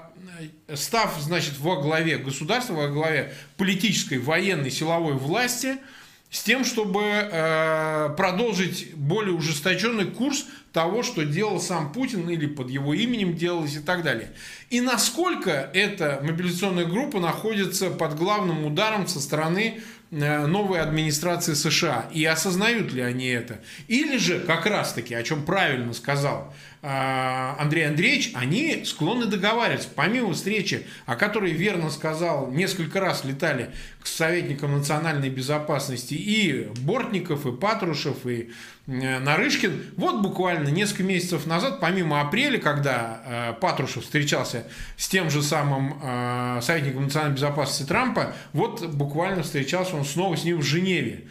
[0.74, 5.78] став значит, во главе государства, во главе политической, военной, силовой власти–
[6.35, 12.70] с тем, чтобы э, продолжить более ужесточенный курс того, что делал сам Путин или под
[12.70, 14.32] его именем делалось и так далее.
[14.68, 19.80] И насколько эта мобилизационная группа находится под главным ударом со стороны
[20.11, 23.61] э, новой администрации США и осознают ли они это.
[23.87, 26.53] Или же, как раз таки, о чем правильно сказал
[26.87, 29.89] Андрей Андреевич, они склонны договариваться.
[29.95, 33.70] Помимо встречи, о которой верно сказал, несколько раз летали
[34.03, 38.51] к советникам национальной безопасности и Бортников, и Патрушев, и
[38.87, 39.95] э, Нарышкин.
[39.97, 44.66] Вот буквально несколько месяцев назад, помимо апреля, когда э, Патрушев встречался
[44.99, 50.45] с тем же самым э, советником национальной безопасности Трампа, вот буквально встречался он снова с
[50.45, 51.24] ним в Женеве.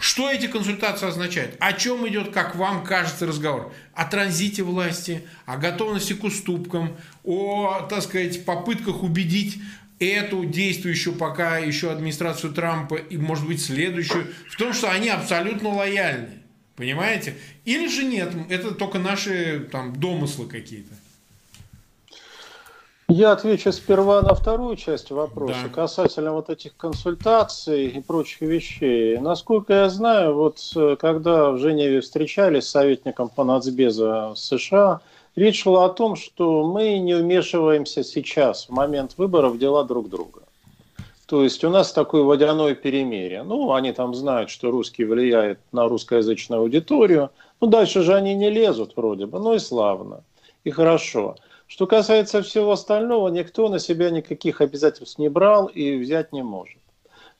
[0.00, 1.56] Что эти консультации означают?
[1.60, 3.74] О чем идет, как вам кажется, разговор?
[3.92, 9.58] О транзите власти, о готовности к уступкам, о, так сказать, попытках убедить
[9.98, 15.68] эту действующую пока еще администрацию Трампа и, может быть, следующую, в том, что они абсолютно
[15.68, 16.40] лояльны.
[16.76, 17.34] Понимаете?
[17.66, 20.94] Или же нет, это только наши там домыслы какие-то.
[23.10, 25.68] Я отвечу сперва на вторую часть вопроса, да.
[25.68, 29.18] касательно вот этих консультаций и прочих вещей.
[29.18, 35.00] Насколько я знаю, вот э, когда в Женеве встречались с советником по нацбеза США,
[35.34, 40.08] речь шла о том, что мы не вмешиваемся сейчас, в момент выборов, в дела друг
[40.08, 40.42] друга.
[41.26, 43.42] То есть у нас такое водяное перемирие.
[43.42, 47.30] Ну, они там знают, что русский влияет на русскоязычную аудиторию.
[47.60, 49.40] Ну, дальше же они не лезут вроде бы.
[49.40, 50.22] Ну и славно.
[50.62, 51.34] И хорошо.
[51.70, 56.80] Что касается всего остального, никто на себя никаких обязательств не брал и взять не может.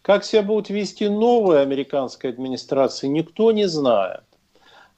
[0.03, 4.23] Как себя будут вести новые американские администрации, никто не знает.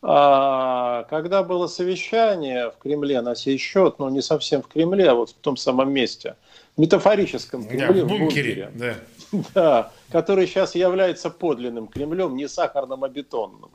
[0.03, 5.09] А когда было совещание в Кремле на сей счет, но ну, не совсем в Кремле,
[5.09, 6.37] а вот в том самом месте,
[6.76, 8.97] в метафорическом Кремле, да, в бункере, в бункере
[9.33, 9.45] да.
[9.55, 13.70] да, который сейчас является подлинным Кремлем, не сахарным, а бетонным.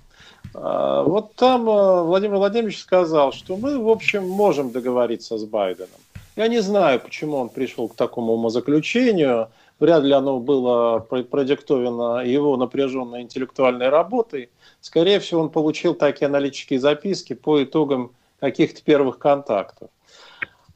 [0.54, 5.89] А, вот там а, Владимир Владимирович сказал, что мы, в общем, можем договориться с Байденом.
[6.36, 9.50] Я не знаю, почему он пришел к такому умозаключению.
[9.80, 14.50] вряд ли оно было продиктовано его напряженной интеллектуальной работой.
[14.82, 19.89] Скорее всего, он получил такие аналитические записки по итогам каких-то первых контактов.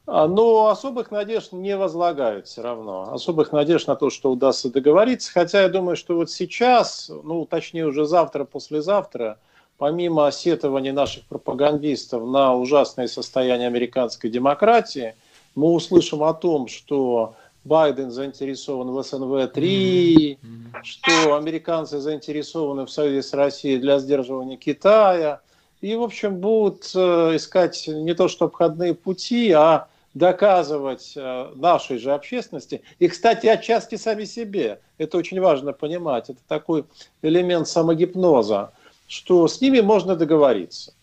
[0.08, 3.14] А, но особых надежд не возлагают все равно.
[3.14, 5.32] Особых надежд на то, что удастся договориться.
[5.32, 9.38] Хотя я думаю, что вот сейчас, ну, точнее уже завтра, послезавтра,
[9.82, 15.16] помимо осетований наших пропагандистов на ужасное состояние американской демократии,
[15.56, 20.38] мы услышим о том, что Байден заинтересован в СНВ-3,
[20.84, 25.42] что американцы заинтересованы в союзе с Россией для сдерживания Китая.
[25.82, 31.98] И, в общем, будут э, искать не то что обходные пути, а доказывать э, нашей
[31.98, 36.86] же общественности, и, кстати, отчасти сами себе, это очень важно понимать, это такой
[37.24, 38.74] элемент самогипноза,
[39.12, 40.94] что с ними можно договориться.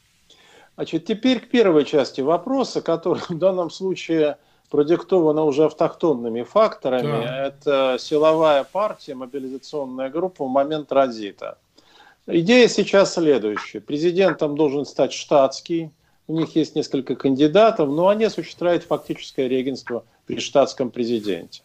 [0.77, 4.39] Значит, теперь к первой части вопроса, которая в данном случае
[4.71, 7.27] продиктована уже автохтонными факторами.
[7.27, 7.47] Да.
[7.47, 11.59] Это силовая партия, мобилизационная группа в момент транзита.
[12.27, 13.81] Идея сейчас следующая.
[13.81, 15.91] Президентом должен стать штатский,
[16.29, 21.63] у них есть несколько кандидатов, но они осуществляют фактическое регенство при штатском президенте.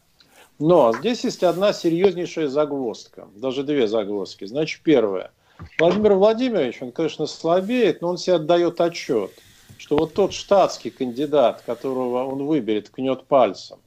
[0.60, 4.44] Но здесь есть одна серьезнейшая загвоздка, даже две загвоздки.
[4.44, 5.32] Значит, первое.
[5.80, 9.32] Владимир Владимирович, он, конечно, слабеет, но он себе отдает отчет,
[9.78, 13.78] что вот тот штатский кандидат, которого он выберет, кнет пальцем,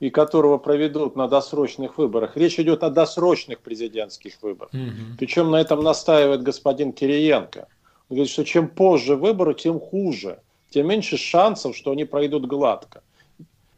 [0.00, 2.36] и которого проведут на досрочных выборах.
[2.36, 4.72] Речь идет о досрочных президентских выборах.
[4.72, 5.16] Угу.
[5.18, 7.68] Причем на этом настаивает господин Кириенко–
[8.08, 13.02] говорит, что чем позже выборы, тем хуже, тем меньше шансов, что они пройдут гладко.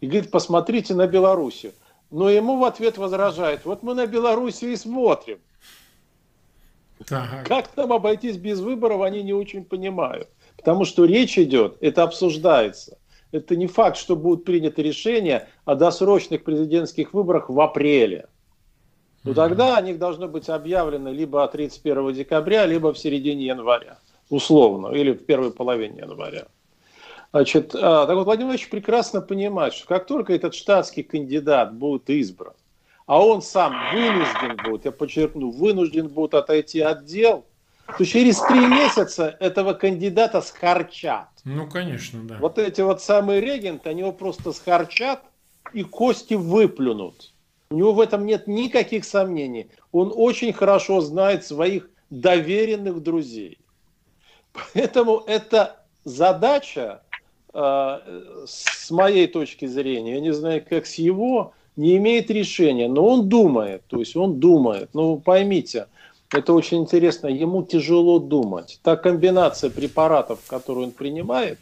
[0.01, 1.73] И говорит, посмотрите на Белоруссию.
[2.11, 5.39] Но ему в ответ возражает, вот мы на Белоруссию и смотрим.
[7.11, 7.47] Так.
[7.47, 10.29] Как нам обойтись без выборов, они не очень понимают.
[10.57, 12.99] Потому что речь идет, это обсуждается.
[13.33, 18.29] Это не факт, что будут приняты решения о досрочных президентских выборах в апреле.
[19.25, 23.99] Но тогда о них должно быть объявлено либо 31 декабря, либо в середине января
[24.31, 26.47] условно, или в первой половине января.
[27.33, 32.09] Значит, а, так вот, Владимир Владимирович прекрасно понимает, что как только этот штатский кандидат будет
[32.09, 32.55] избран,
[33.11, 37.45] а он сам вынужден будет, я подчеркну, вынужден будет отойти от дел,
[37.99, 41.29] то через три месяца этого кандидата схарчат.
[41.43, 42.37] Ну, конечно, да.
[42.39, 45.25] Вот эти вот самые регенты, они его просто схарчат
[45.73, 47.35] и кости выплюнут.
[47.73, 49.73] У него в этом нет никаких сомнений.
[49.91, 53.59] Он очень хорошо знает своих доверенных друзей.
[54.53, 57.03] Поэтому эта задача,
[57.55, 57.99] э,
[58.47, 63.29] с моей точки зрения, я не знаю, как с его, не имеет решения, но он
[63.29, 64.91] думает, то есть он думает.
[64.93, 65.87] Ну, поймите,
[66.33, 68.79] это очень интересно, ему тяжело думать.
[68.83, 71.59] Та комбинация препаратов, которую он принимает,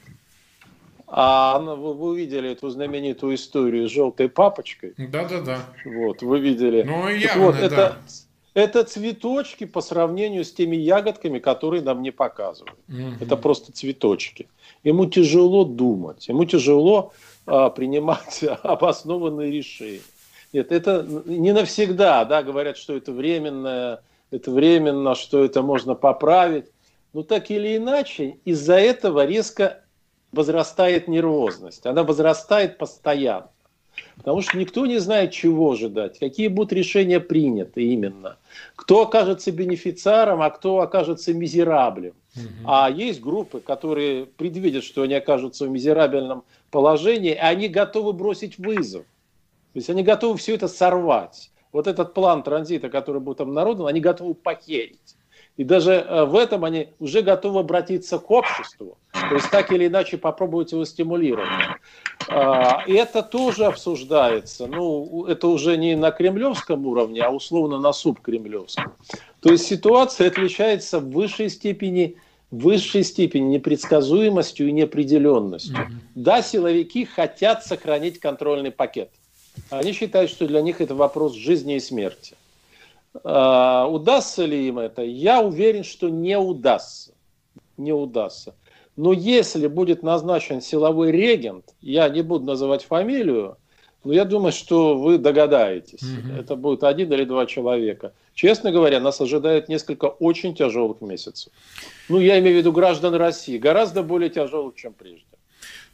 [1.06, 4.92] а вы, вы видели эту знаменитую историю с желтой папочкой?
[4.98, 5.60] Да-да-да.
[5.86, 6.82] Вот, вы видели.
[6.82, 7.60] Ну, явно, вот, да.
[7.66, 7.96] это,
[8.58, 12.78] это цветочки по сравнению с теми ягодками, которые нам не показывают.
[12.88, 13.22] Угу.
[13.24, 14.48] Это просто цветочки.
[14.84, 17.12] Ему тяжело думать, ему тяжело
[17.46, 20.00] а, принимать обоснованные решения.
[20.52, 24.00] Нет, это не навсегда, да, говорят, что это временно,
[24.30, 26.66] это временно, что это можно поправить.
[27.12, 29.82] Но так или иначе, из-за этого резко
[30.32, 31.86] возрастает нервозность.
[31.86, 33.50] Она возрастает постоянно.
[34.16, 38.36] Потому что никто не знает, чего ожидать, какие будут решения приняты именно.
[38.76, 42.14] Кто окажется бенефициаром, а кто окажется мизераблем.
[42.36, 42.44] Угу.
[42.66, 48.58] А есть группы, которые предвидят, что они окажутся в мизерабельном положении, и они готовы бросить
[48.58, 49.04] вызов.
[49.72, 51.50] То есть они готовы все это сорвать.
[51.72, 55.16] Вот этот план транзита, который будет обнародован, они готовы похерить.
[55.58, 58.96] И даже э, в этом они уже готовы обратиться к обществу.
[59.12, 61.48] То есть так или иначе попробовать его стимулировать.
[62.28, 64.68] А, и это тоже обсуждается.
[64.68, 68.92] Ну, это уже не на кремлевском уровне, а условно на субкремлевском.
[69.40, 72.16] То есть ситуация отличается в высшей степени
[72.50, 75.76] в высшей степени непредсказуемостью и неопределенностью.
[75.76, 75.92] Mm-hmm.
[76.14, 79.10] Да, силовики хотят сохранить контрольный пакет.
[79.68, 82.36] Они считают, что для них это вопрос жизни и смерти.
[82.36, 82.47] А,
[83.24, 85.02] удастся ли им это?
[85.02, 87.12] Я уверен, что не удастся.
[87.76, 88.54] Не удастся.
[88.96, 93.56] Но если будет назначен силовой регент, я не буду называть фамилию,
[94.02, 96.02] но я думаю, что вы догадаетесь.
[96.02, 96.40] Угу.
[96.40, 98.12] Это будет один или два человека.
[98.34, 101.52] Честно говоря, нас ожидает несколько очень тяжелых месяцев.
[102.08, 105.26] Ну, я имею в виду граждан России, гораздо более тяжелых, чем прежде.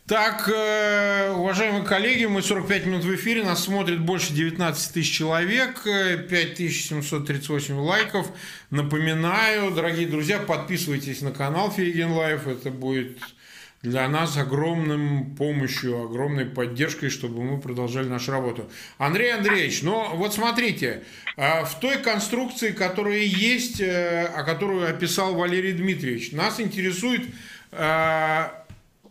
[0.07, 5.83] Так, э, уважаемые коллеги, мы 45 минут в эфире, нас смотрит больше 19 тысяч человек,
[5.83, 8.27] 5738 лайков.
[8.69, 13.17] Напоминаю, дорогие друзья, подписывайтесь на канал Фейгин Live, это будет
[13.81, 18.71] для нас огромным помощью, огромной поддержкой, чтобы мы продолжали нашу работу.
[18.99, 21.05] Андрей Андреевич, ну вот смотрите,
[21.39, 27.23] в той конструкции, которая есть, о которую описал Валерий Дмитриевич, нас интересует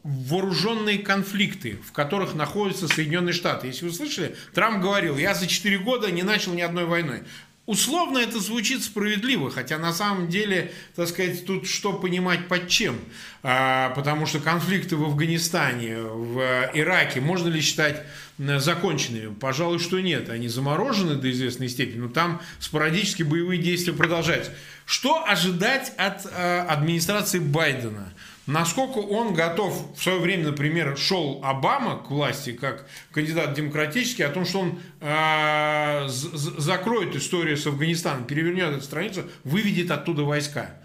[0.04, 3.68] вооруженные конфликты, в которых находятся Соединенные Штаты.
[3.68, 7.24] Если вы слышали, Трамп говорил, я за 4 года не начал ни одной войны.
[7.66, 12.99] Условно это звучит справедливо, хотя на самом деле, так сказать, тут что понимать под чем.
[13.41, 16.41] А, потому что конфликты в Афганистане, в
[16.74, 18.04] Ираке можно ли считать
[18.38, 19.34] законченными?
[19.34, 20.30] Пожалуй, что нет.
[20.30, 24.51] Они заморожены до известной степени, но там спорадически боевые действия продолжаются.
[24.86, 28.12] Что ожидать от а, администрации Байдена?
[28.46, 34.30] Насколько он готов, в свое время, например, шел Обама к власти как кандидат демократический, о
[34.30, 40.78] том, что он э, закроет историю с Афганистаном, перевернет эту страницу, выведет оттуда войска.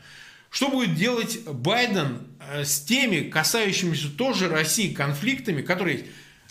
[0.51, 6.07] Что будет делать Байден э, с теми, касающимися тоже России конфликтами, которые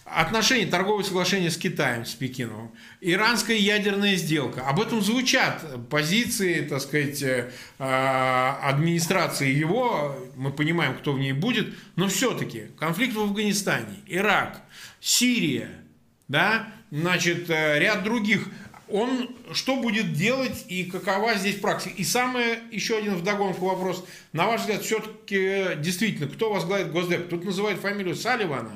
[0.09, 4.61] отношения, торговые соглашения с Китаем, с Пекином, иранская ядерная сделка.
[4.61, 11.73] Об этом звучат позиции, так сказать, э, администрации его, мы понимаем, кто в ней будет,
[11.95, 14.61] но все-таки конфликт в Афганистане, Ирак,
[15.01, 15.69] Сирия,
[16.27, 18.47] да, значит, э, ряд других
[18.89, 21.93] он что будет делать и какова здесь практика?
[21.97, 24.05] И самое, еще один вдогонку вопрос.
[24.31, 27.29] На ваш взгляд, все-таки э, действительно, кто возглавит Госдеп?
[27.29, 28.71] Тут называют фамилию Салливана.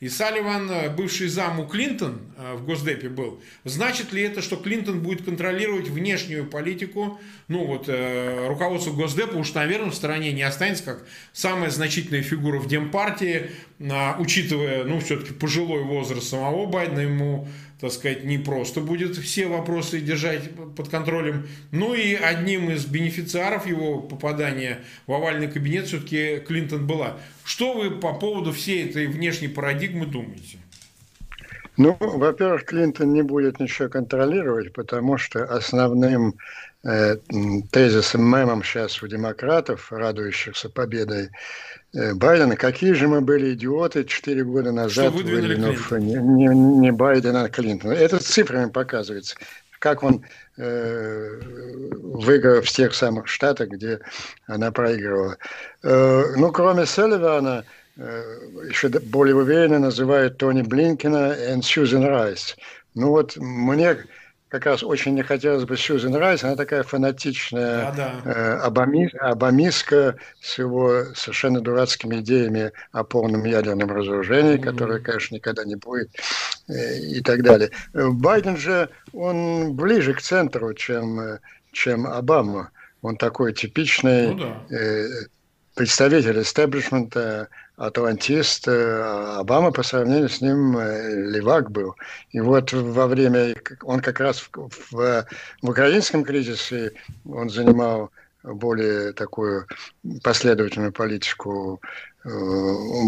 [0.00, 4.56] И Салливан, э, бывший зам у Клинтон э, в Госдепе был, значит ли это, что
[4.56, 10.42] Клинтон будет контролировать внешнюю политику, ну вот, э, руководство Госдепа уж, наверное, в стороне не
[10.42, 13.50] останется, как самая значительная фигура в Демпартии,
[14.18, 17.48] учитывая, ну, все-таки пожилой возраст самого Байдена, ему
[17.84, 21.46] так сказать, не просто будет все вопросы держать под контролем.
[21.70, 27.18] Ну и одним из бенефициаров его попадания в овальный кабинет все-таки Клинтон была.
[27.44, 30.56] Что вы по поводу всей этой внешней парадигмы думаете?
[31.76, 36.36] Ну, во-первых, Клинтон не будет ничего контролировать, потому что основным
[37.70, 41.30] тезисом, мемом сейчас у демократов, радующихся победой
[41.94, 47.44] э, Байдена, какие же мы были идиоты четыре года назад, выдвинув не, не, не Байдена,
[47.44, 47.92] а Клинтона.
[47.92, 49.36] Это цифрами показывается,
[49.78, 50.24] как он
[50.58, 51.40] э,
[52.02, 54.00] выиграл в тех самых штатах, где
[54.46, 55.38] она проигрывала.
[55.82, 57.64] Э, ну, кроме Селливана,
[57.96, 62.56] Э, еще более уверенно называют Тони Блинкина и Сьюзен Райс.
[62.94, 63.96] Ну вот мне
[64.54, 68.30] как раз очень не хотелось бы Сьюзен Райс, она такая фанатичная да, да.
[68.30, 74.62] Э, обамиска с его совершенно дурацкими идеями о полном ядерном разоружении, mm-hmm.
[74.62, 76.08] которое, конечно, никогда не будет,
[76.68, 77.72] э, и так далее.
[77.94, 81.38] Байден же, он ближе к центру, чем, э,
[81.72, 82.70] чем Обама.
[83.02, 84.76] Он такой типичный ну, да.
[84.76, 85.08] э,
[85.74, 91.96] представитель истеблишмента, атлантист, э, Обама по сравнению с ним э, левак был.
[92.30, 95.26] И вот во время, он как раз в, в, в
[95.68, 96.92] украинском кризисе,
[97.24, 98.10] он занимал
[98.44, 99.66] более такую
[100.22, 101.80] последовательную политику
[102.24, 102.28] э,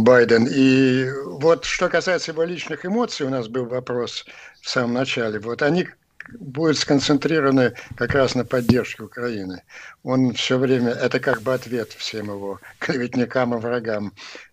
[0.00, 0.48] Байден.
[0.50, 4.24] И вот что касается его личных эмоций, у нас был вопрос
[4.62, 5.38] в самом начале.
[5.38, 5.86] Вот они
[6.32, 9.62] будут сконцентрированы как раз на поддержке Украины.
[10.02, 14.12] Он все время, это как бы ответ всем его клеветникам и врагам.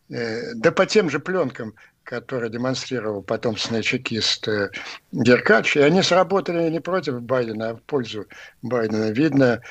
[0.09, 1.73] Э, да по тем же пленкам,
[2.03, 4.69] которые демонстрировал потомственный чекист э,
[5.11, 8.27] Деркач, и они сработали не против Байдена, а в пользу
[8.61, 9.11] Байдена.
[9.11, 9.61] Видно,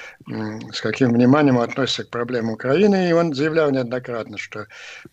[0.73, 4.67] с каким вниманием он относится к проблемам Украины, и он заявлял неоднократно, что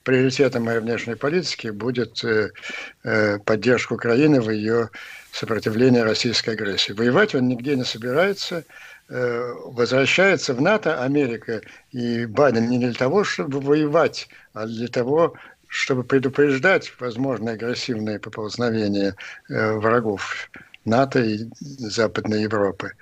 [0.03, 4.89] приоритетом моей внешней политики будет э, поддержка Украины в ее
[5.33, 6.93] сопротивлении российской агрессии.
[6.93, 8.63] Воевать он нигде не собирается,
[9.09, 15.35] возвращается в НАТО Америка и Байден не для того, чтобы воевать, а для того,
[15.69, 19.15] чтобы предупреждать возможные агрессивные поползновения
[19.49, 20.49] э, врагов
[20.83, 22.93] НАТО и Западной Европы.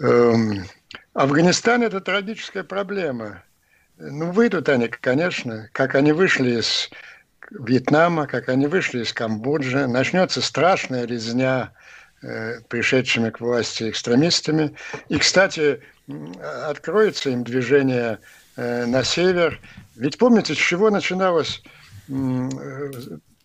[0.00, 0.64] Эм,
[1.14, 3.42] Афганистан– это трагическая проблема.
[3.96, 6.90] Ну, выйдут они, конечно, как они вышли из
[7.50, 9.86] Вьетнама, как они вышли из Камбоджи.
[9.86, 12.07] Начнется страшная резня э,
[12.68, 14.74] пришедшими к власти экстремистами.
[15.08, 15.80] И, кстати,
[16.66, 18.18] откроется им движение
[18.56, 19.60] э, на север.
[19.96, 21.62] Ведь помните, с чего начиналось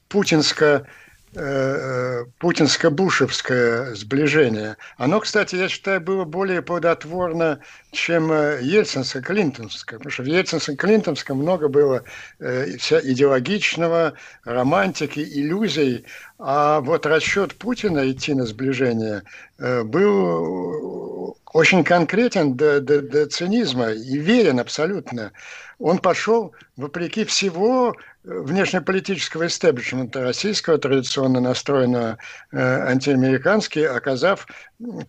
[0.08, 0.84] путинское э,
[2.40, 4.78] путинско-бушевское сближение.
[4.98, 7.60] Оно, кстати, я считаю, было более плодотворно,
[7.92, 9.98] чем э, ельцинско-клинтонское.
[9.98, 12.04] Потому что в ельцинско-клинтонском много было
[12.40, 14.14] э, идеологичного,
[14.44, 16.06] романтики, иллюзий.
[16.40, 19.24] А вот расчет Путина идти на сближение
[19.58, 25.32] был очень конкретен до, до, до цинизма и верен абсолютно.
[25.80, 32.18] Он пошел вопреки всего внешнеполитического истеблишмента российского, традиционно настроенного
[32.52, 34.48] э, антиамерикански, оказав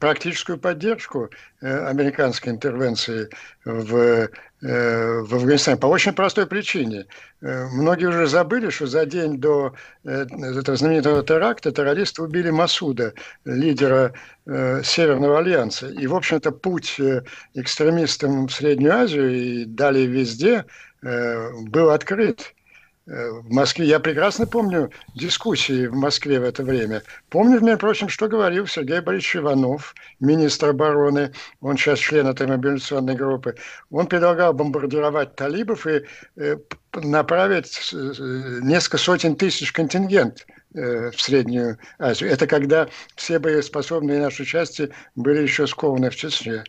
[0.01, 3.29] практическую поддержку э, американской интервенции
[3.65, 4.29] в, э,
[4.61, 7.07] в Афганистане по очень простой причине.
[7.41, 13.13] Многие уже забыли, что за день до этого знаменитого теракта террористы убили Масуда,
[13.45, 14.15] лидера
[14.47, 15.89] Северного альянса.
[15.89, 16.99] И, в общем-то, путь
[17.53, 20.65] экстремистам в Среднюю Азию и далее везде
[21.03, 22.54] был открыт.
[23.07, 23.85] Э, в Москве.
[23.85, 27.03] Я прекрасно помню дискуссии в Москве в это время.
[27.29, 33.15] Помню, между прочим, что говорил Сергей Борисович Иванов, министр обороны, он сейчас член этой мобилизационной
[33.15, 33.57] группы.
[33.91, 36.05] Он предлагал бомбардировать талибов и
[36.37, 36.57] э,
[36.95, 37.97] направить э,
[38.63, 42.31] несколько сотен тысяч контингент в Среднюю Азию.
[42.31, 46.65] Это когда все боеспособные наши части были еще скованы в Чечне.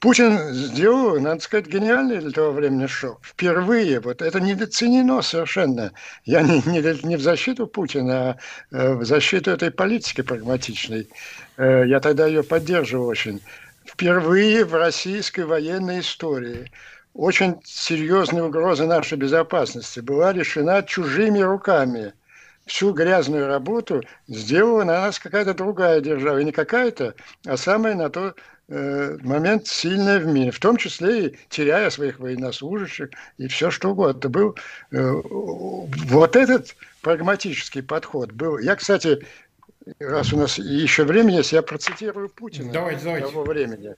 [0.00, 3.18] Путин сделал, надо сказать, гениальный для того времени шаг.
[3.20, 5.92] Впервые, вот это недооценено совершенно.
[6.24, 8.36] Я не, не, не в защиту Путина, а
[8.70, 11.08] э, в защиту этой политики прагматичной.
[11.56, 13.40] Э, я тогда ее поддерживал очень.
[13.84, 16.70] Впервые в российской военной истории
[17.12, 22.12] очень серьезная угроза нашей безопасности была решена чужими руками
[22.68, 26.38] всю грязную работу сделала на нас какая-то другая держава.
[26.38, 27.14] И не какая-то,
[27.44, 28.34] а самая на то
[28.70, 33.08] Э, момент сильный в мире, в том числе и теряя своих военнослужащих
[33.38, 34.18] и все что угодно.
[34.18, 34.56] Это был
[34.90, 38.58] э, вот этот прагматический подход был.
[38.58, 39.24] Я, кстати,
[39.98, 43.28] раз у нас еще время есть, я процитирую Путина давайте, давайте.
[43.28, 43.94] того времени.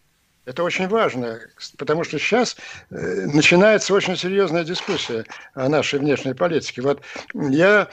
[0.50, 1.38] Это очень важно,
[1.78, 2.56] потому что сейчас
[2.90, 2.96] э,
[3.32, 5.24] начинается очень серьезная дискуссия
[5.54, 6.82] о нашей внешней политике.
[6.82, 7.02] Вот
[7.34, 7.86] я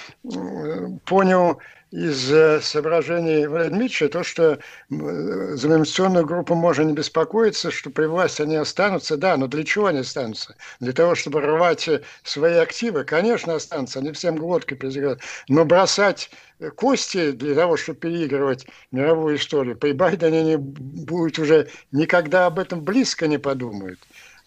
[1.05, 1.61] понял
[1.91, 4.57] из э, соображений Владимировича то, что э,
[4.89, 9.87] за мобилизационную группу можно не беспокоиться, что при власти они останутся, да, но для чего
[9.87, 10.55] они останутся?
[10.79, 16.29] Для того, чтобы рвать э, свои активы, конечно, останутся, они всем глоткой перезаграют, но бросать
[16.75, 22.81] кости для того, чтобы переигрывать мировую историю, при Байдене они будут уже никогда об этом
[22.81, 23.99] близко не подумают.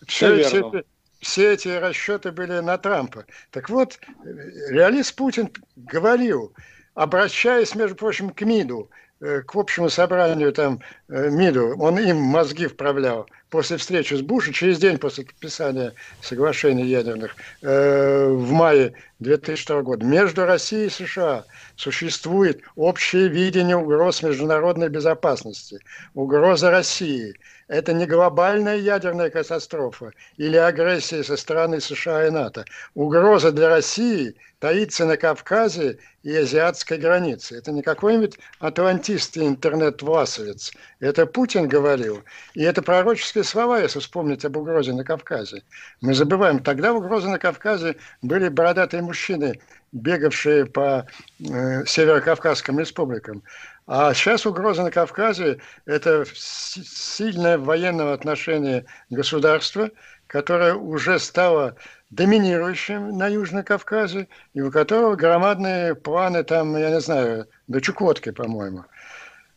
[0.07, 0.83] Все, все,
[1.21, 3.27] все эти расчеты были на Трампа.
[3.51, 6.53] Так вот, реалист Путин говорил,
[6.95, 12.67] обращаясь, между прочим, к МИДу, э, к общему собранию там э, МИДу, он им мозги
[12.67, 19.83] вправлял после встречи с Бушем, через день после подписания соглашений ядерных э, в мае 2002
[19.83, 20.07] года.
[20.07, 21.45] Между Россией и США
[21.77, 25.81] существует общее видение угроз международной безопасности,
[26.15, 27.35] угроза России–
[27.71, 32.65] это не глобальная ядерная катастрофа или агрессия со стороны США и НАТО.
[32.97, 37.57] Угроза для России таится на Кавказе и азиатской границе.
[37.57, 40.73] Это не какой-нибудь атлантист и интернет-власовец.
[41.01, 42.23] Это Путин говорил.
[42.55, 45.63] И это пророческие слова, если вспомнить об угрозе на Кавказе.
[46.03, 49.59] Мы забываем, тогда угрозы на Кавказе были бородатые мужчины,
[49.93, 51.07] бегавшие по
[51.41, 53.43] э, северокавказским республикам.
[53.87, 59.91] А сейчас угроза на Кавказе– это сильное военного отношения государства,
[60.27, 61.77] которое уже стало
[62.11, 68.31] доминирующим на Южном Кавказе, и у которого громадные планы там, я не знаю, до Чукотки,
[68.31, 68.85] по-моему.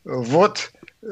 [0.03, 1.07] Вот э,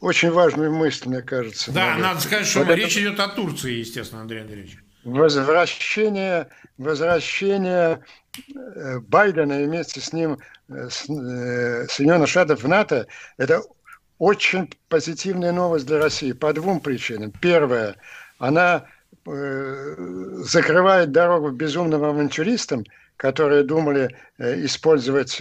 [0.00, 1.72] очень важную мысль, мне кажется.
[1.72, 3.06] Да, надо сказать, что вот речь это...
[3.06, 4.78] идет о Турции, естественно, Андрей Андреевич.
[5.04, 8.04] Возвращение, возвращение
[8.54, 10.38] э, Байдена и вместе с ним
[10.74, 10.88] Э,
[11.88, 13.62] Соединенных Штатов в НАТО, это
[14.18, 17.32] очень позитивная новость для России по двум причинам.
[17.32, 17.96] Первое,
[18.38, 18.86] она
[19.24, 22.84] закрывает дорогу безумным авантюристам,
[23.16, 25.40] которые думали э, использовать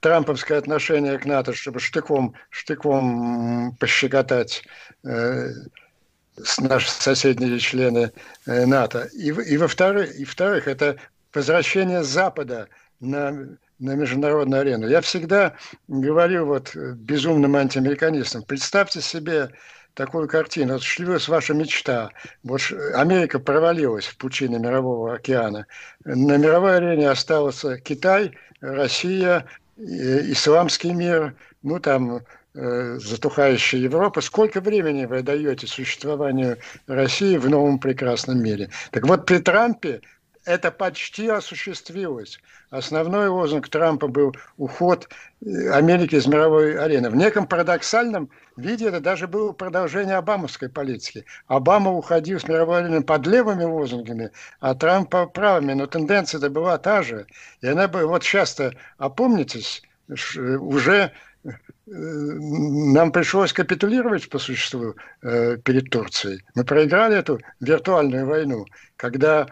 [0.00, 4.64] трамповское отношение к НАТО, чтобы штыком, штыком пощекотать
[5.02, 8.12] наши соседние члены
[8.46, 9.08] НАТО.
[9.12, 10.96] И, и во-вторых, и во-вторых, это
[11.36, 12.68] возвращение Запада
[13.00, 13.30] на,
[13.78, 14.88] на международную арену.
[14.88, 15.54] Я всегда
[15.86, 19.50] говорю вот безумным антиамериканистам, представьте себе
[19.96, 20.78] такую картину.
[20.78, 22.10] Шлюсь ваша мечта.
[22.44, 22.60] Вот
[22.94, 25.66] Америка провалилась в пучине Мирового океана.
[26.04, 32.20] На мировой арене остался Китай, Россия, исламский мир, ну там
[32.54, 34.20] э, затухающая Европа.
[34.20, 38.70] Сколько времени вы даете существованию России в новом прекрасном мире?
[38.90, 40.02] Так вот, при Трампе
[40.44, 42.38] это почти осуществилось.
[42.70, 45.08] Основной лозунг Трампа был уход
[45.40, 47.10] э, Америки из мировой арены.
[47.10, 51.24] В неком парадоксальном виде это даже было продолжение обамовской политики.
[51.46, 55.74] Обама уходил с мировой арены под левыми лозунгами, а Трамп по правыми.
[55.74, 57.26] Но тенденция-то была та же.
[57.60, 61.12] И она бы, вот часто опомнитесь, уже
[61.44, 61.50] э,
[61.86, 66.42] нам пришлось капитулировать по существу э, перед Турцией.
[66.56, 69.46] Мы проиграли эту виртуальную войну, когда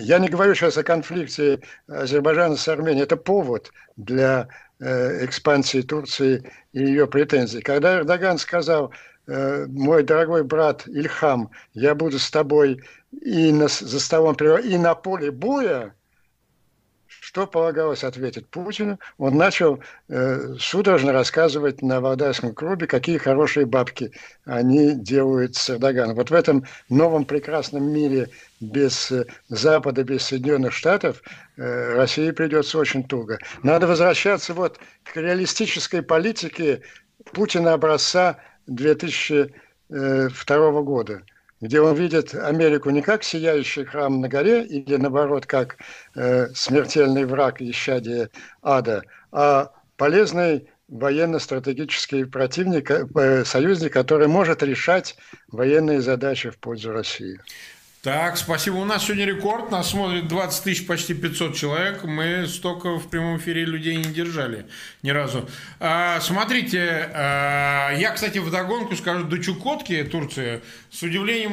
[0.00, 3.04] я не говорю сейчас о конфликте Азербайджана с Арменией.
[3.04, 4.48] Это повод для
[4.80, 7.60] э, экспансии Турции и ее претензий.
[7.60, 8.92] Когда Эрдоган сказал,
[9.28, 12.82] э, мой дорогой брат Ильхам, я буду с тобой
[13.12, 15.94] и на, за столом, и на поле боя,
[17.32, 18.98] что полагалось ответить Путину?
[19.16, 24.12] Он начал э, судорожно рассказывать на Валдайском клубе, какие хорошие бабки
[24.44, 26.16] они делают с Эрдоганом.
[26.16, 28.28] Вот в этом новом прекрасном мире
[28.60, 31.22] без э, Запада, без Соединенных Штатов
[31.56, 33.38] э, России придется очень туго.
[33.62, 36.82] Надо возвращаться вот к реалистической политике
[37.32, 39.48] Путина образца 2002
[39.88, 41.22] э, года–
[41.62, 45.78] где он видит Америку не как сияющий храм на горе или, наоборот, как
[46.16, 48.30] э, смертельный враг исчадия
[48.62, 55.16] ада, а полезный военно-стратегический противник, э, союзник, который может решать
[55.52, 57.38] военные задачи в пользу России.
[58.02, 58.78] Так, спасибо.
[58.78, 59.70] У нас сегодня рекорд.
[59.70, 62.02] Нас смотрит 20 тысяч, почти 500 человек.
[62.02, 64.66] Мы столько в прямом эфире людей не держали
[65.04, 65.48] ни разу.
[65.78, 71.52] А, смотрите, а, я, кстати, в догонку скажу, до Чукотки, Турция, с удивлением,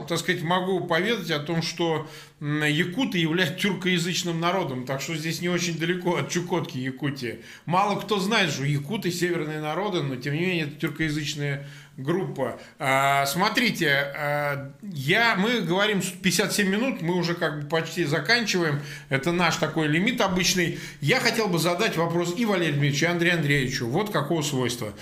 [0.00, 2.08] а, так сказать, могу поведать о том, что
[2.40, 7.38] якуты являются тюркоязычным народом, так что здесь не очень далеко от Чукотки, Якутии.
[7.66, 11.68] Мало кто знает, что якуты северные народы, но тем не менее это тюркоязычные
[12.02, 12.60] группа.
[12.78, 18.80] А, смотрите, а, я, мы говорим 57 минут, мы уже как бы почти заканчиваем.
[19.08, 20.78] Это наш такой лимит обычный.
[21.00, 23.86] Я хотел бы задать вопрос и Валерию Дмитриевичу, и Андрею Андреевичу.
[23.86, 24.92] Вот какого свойства.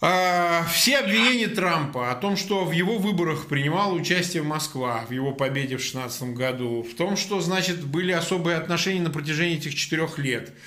[0.00, 5.32] А, все обвинения Трампа о том, что в его выборах принимала участие Москва, в его
[5.32, 10.18] победе в 2016 году, в том, что, значит, были особые отношения на протяжении этих четырех
[10.18, 10.52] лет–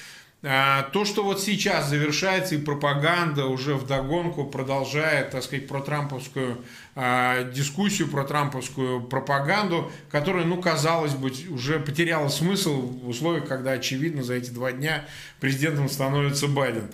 [0.45, 6.63] то, что вот сейчас завершается и пропаганда уже в догонку продолжает, так сказать, про трамповскую
[6.93, 13.71] э, дискуссию, про трамповскую пропаганду, которая, ну, казалось бы, уже потеряла смысл в условиях, когда,
[13.71, 15.05] очевидно, за эти два дня
[15.39, 16.91] президентом становится Байден.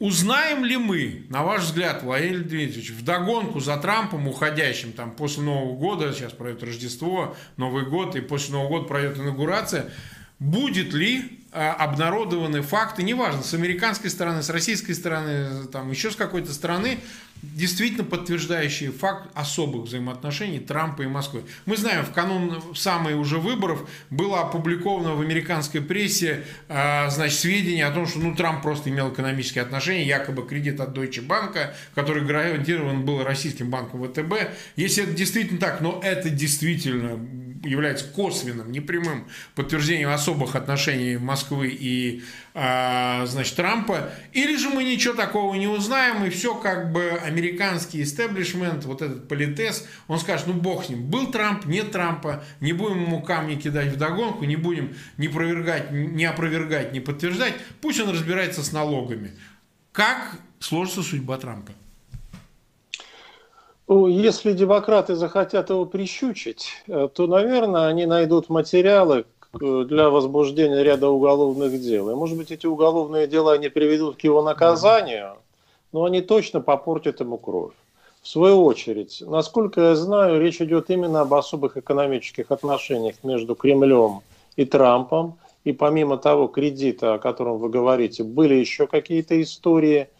[0.00, 5.44] Узнаем ли мы, на ваш взгляд, Владимир Дмитриевич, в догонку за Трампом уходящим, там, после
[5.44, 9.92] Нового года, сейчас пройдет Рождество, Новый год, и после Нового года пройдет инаугурация,
[10.40, 16.16] будет ли а, обнародованы факты, неважно, с американской стороны, с российской стороны, там еще с
[16.16, 16.98] какой-то стороны,
[17.42, 21.42] действительно подтверждающие факт особых взаимоотношений Трампа и Москвы.
[21.66, 27.86] Мы знаем, в канун самых уже выборов было опубликовано в американской прессе а, значит, сведения
[27.86, 32.24] о том, что ну, Трамп просто имел экономические отношения, якобы кредит от Deutsche Bank, который
[32.24, 34.52] гарантирован был российским банком ВТБ.
[34.76, 37.18] Если это действительно так, но это действительно
[37.62, 42.22] является косвенным, непрямым подтверждением особых отношений Москвы и
[42.54, 48.02] а, значит, Трампа, или же мы ничего такого не узнаем, и все как бы американский
[48.02, 52.72] истеблишмент, вот этот политес, он скажет, ну бог с ним, был Трамп, нет Трампа, не
[52.72, 58.00] будем ему камни кидать в догонку, не будем не опровергать, не опровергать, не подтверждать, пусть
[58.00, 59.32] он разбирается с налогами.
[59.92, 61.72] Как сложится судьба Трампа?
[63.90, 69.24] Если демократы захотят его прищучить, э, то, наверное, они найдут материалы
[69.60, 72.08] э, для возбуждения ряда уголовных дел.
[72.08, 75.32] И, может быть, эти уголовные дела не приведут к его наказанию,
[75.90, 77.72] но они точно попортят ему кровь.
[78.22, 84.20] В свою очередь, насколько я знаю, речь идет именно об особых экономических отношениях между Кремлем
[84.54, 85.36] и Трампом.
[85.64, 90.08] И помимо того кредита, о котором вы говорите, были еще какие-то истории–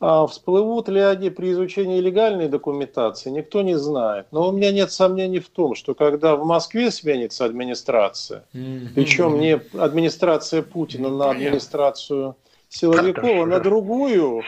[0.00, 4.26] а всплывут ли они при изучении легальной документации, никто не знает.
[4.30, 8.88] Но у меня нет сомнений в том, что когда в Москве сменится администрация, mm-hmm.
[8.94, 12.34] причем не администрация Путина на администрацию
[12.70, 14.42] силовиков, а на другую,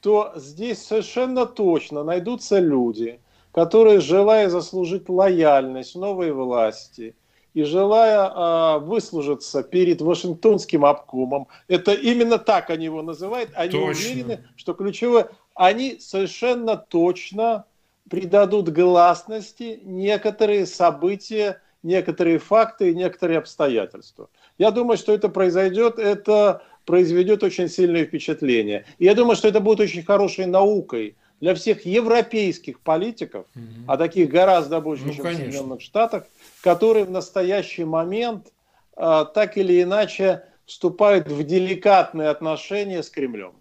[0.00, 3.20] то здесь совершенно точно найдутся люди,
[3.52, 7.14] которые, желая заслужить лояльность новой власти–
[7.56, 14.10] и желая э, выслужиться перед Вашингтонским обкомом, это именно так они его называют, они точно.
[14.10, 17.64] уверены, что ключевое, они совершенно точно
[18.10, 24.28] придадут гласности некоторые события, некоторые факты и некоторые обстоятельства.
[24.58, 28.84] Я думаю, что это произойдет, это произведет очень сильное впечатление.
[28.98, 33.64] И я думаю, что это будет очень хорошей наукой для всех европейских политиков, угу.
[33.86, 35.44] а таких гораздо больше, ну, чем конечно.
[35.44, 36.24] в Соединенных Штатах,
[36.66, 38.48] которые в настоящий момент
[38.96, 43.52] э, так или иначе вступают в деликатные отношения с Кремлем.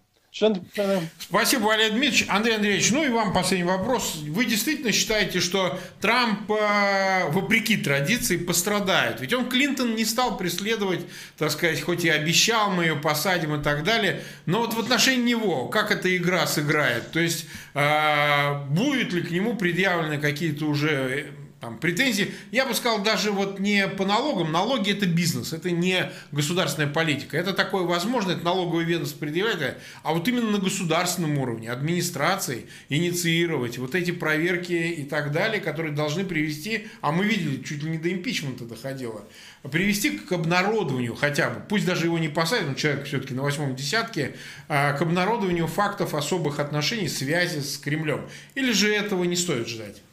[1.19, 2.25] Спасибо, Валерий Дмитриевич.
[2.29, 4.15] Андрей Андреевич, ну и вам последний вопрос.
[4.27, 9.21] Вы действительно считаете, что Трамп, э, вопреки традиции, пострадает?
[9.21, 11.01] Ведь он Клинтон не стал преследовать,
[11.37, 15.33] так сказать, хоть и обещал, мы ее посадим и так далее, но вот в отношении
[15.33, 17.11] него, как эта игра сыграет?
[17.11, 17.45] То есть,
[17.75, 21.35] э, будут ли к нему предъявлены какие-то уже
[21.65, 22.31] там претензии.
[22.51, 24.51] Я бы сказал, даже вот не по налогам.
[24.51, 27.37] Налоги это бизнес, это не государственная политика.
[27.37, 33.79] Это такое возможно, это налоговое ведомство предъявляет, а вот именно на государственном уровне, администрации инициировать
[33.79, 37.97] вот эти проверки и так далее, которые должны привести, а мы видели, чуть ли не
[37.97, 39.23] до импичмента доходило,
[39.71, 43.75] привести к обнародованию хотя бы, пусть даже его не посадят, но человек все-таки на восьмом
[43.75, 44.35] десятке,
[44.67, 48.21] а, к обнародованию фактов особых отношений, связи с Кремлем.
[48.53, 50.04] Или же этого не стоит ждать?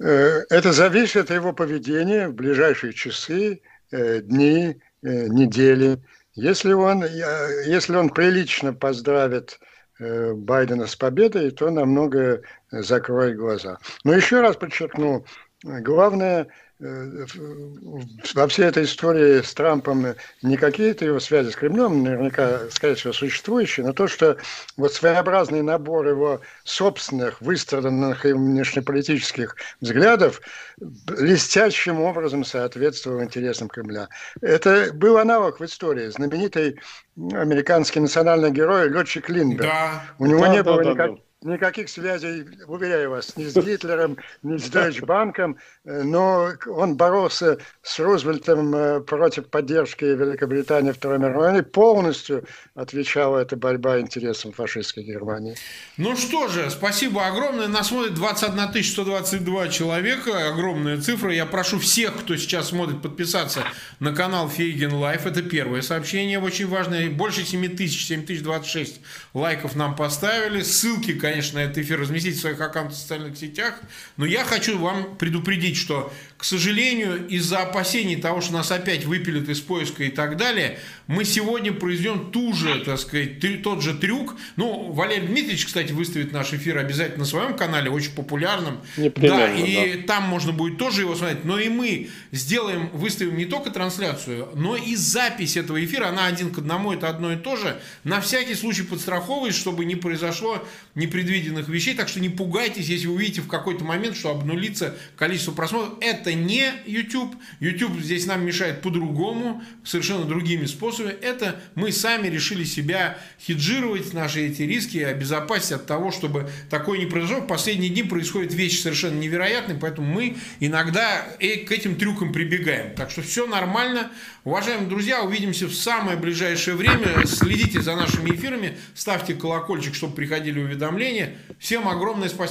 [0.00, 6.02] Э, это зависит от его поведения в ближайшие часы, э, дни, э, недели.
[6.34, 9.60] Если он, если он прилично поздравит
[10.00, 12.42] Байдена с победой, то намного
[12.72, 13.78] закроет глаза.
[14.02, 15.24] Но еще раз подчеркну,
[15.62, 16.48] главное–
[16.80, 20.06] во всей этой истории с Трампом
[20.42, 24.36] не какие-то его связи с Кремлем, наверняка, скорее всего, существующие, но то, что
[24.76, 30.40] вот своеобразный набор его собственных, выстраданных и внешнеполитических взглядов
[30.78, 34.08] блестящим образом соответствовал интересам Кремля.
[34.40, 36.08] Это был аналог в истории.
[36.08, 36.80] Знаменитый
[37.16, 39.70] американский национальный герой летчик Линдберг.
[39.70, 40.04] Да.
[40.18, 41.14] У него да, не да, было да, никак...
[41.14, 46.52] да никаких связей, уверяю вас, ни с Гитлером, ни с Deutsche Bank ом, э, но
[46.66, 53.56] он боролся с Рузвельтом э, против поддержки Великобритании в Второй мировой войны, полностью отвечала эта
[53.56, 55.54] борьба интересам фашистской Германии.
[55.98, 57.68] Ну что же, спасибо огромное.
[57.68, 61.32] Нас смотрит 21 122 человека, огромная цифра.
[61.32, 63.64] Я прошу всех, кто сейчас смотрит, подписаться
[64.00, 65.26] на канал Фейгин Live.
[65.26, 67.10] Это первое сообщение, очень важное.
[67.10, 69.00] Больше 7 тысяч, 7026
[69.34, 70.62] лайков нам поставили.
[70.62, 71.98] Ссылки, конечно, конечно, этот эфир.
[71.98, 73.74] Разместить в своих аккаунтах в социальных сетях,
[74.16, 76.12] но я хочу вам предупредить, что,
[76.44, 81.24] к сожалению, из-за опасений того, что нас опять выпилят из поиска и так далее, мы
[81.24, 84.36] сегодня произведем ту же, так сказать, тот же трюк.
[84.56, 88.82] Ну, Валерий Дмитриевич, кстати, выставит наш эфир обязательно на своем канале, очень популярном.
[88.98, 90.06] Да, и да.
[90.06, 91.46] там можно будет тоже его смотреть.
[91.46, 96.08] Но и мы сделаем, выставим не только трансляцию, но и запись этого эфира.
[96.08, 97.80] Она один к одному, это одно и то же.
[98.02, 100.62] На всякий случай подстраховываясь, чтобы не произошло
[100.94, 101.94] непредвиденных вещей.
[101.94, 105.94] Так что не пугайтесь, если вы увидите в какой-то момент, что обнулится количество просмотров.
[106.02, 107.34] Это не YouTube.
[107.60, 111.14] YouTube здесь нам мешает по-другому, совершенно другими способами.
[111.20, 117.06] Это мы сами решили себя хеджировать, наши эти риски, обезопасить от того, чтобы такое не
[117.06, 117.40] произошло.
[117.40, 122.94] В последние дни происходят вещи совершенно невероятные, поэтому мы иногда к этим трюкам прибегаем.
[122.94, 124.10] Так что все нормально.
[124.44, 127.26] Уважаемые друзья, увидимся в самое ближайшее время.
[127.26, 131.36] Следите за нашими эфирами, ставьте колокольчик, чтобы приходили уведомления.
[131.58, 132.44] Всем огромное спасибо.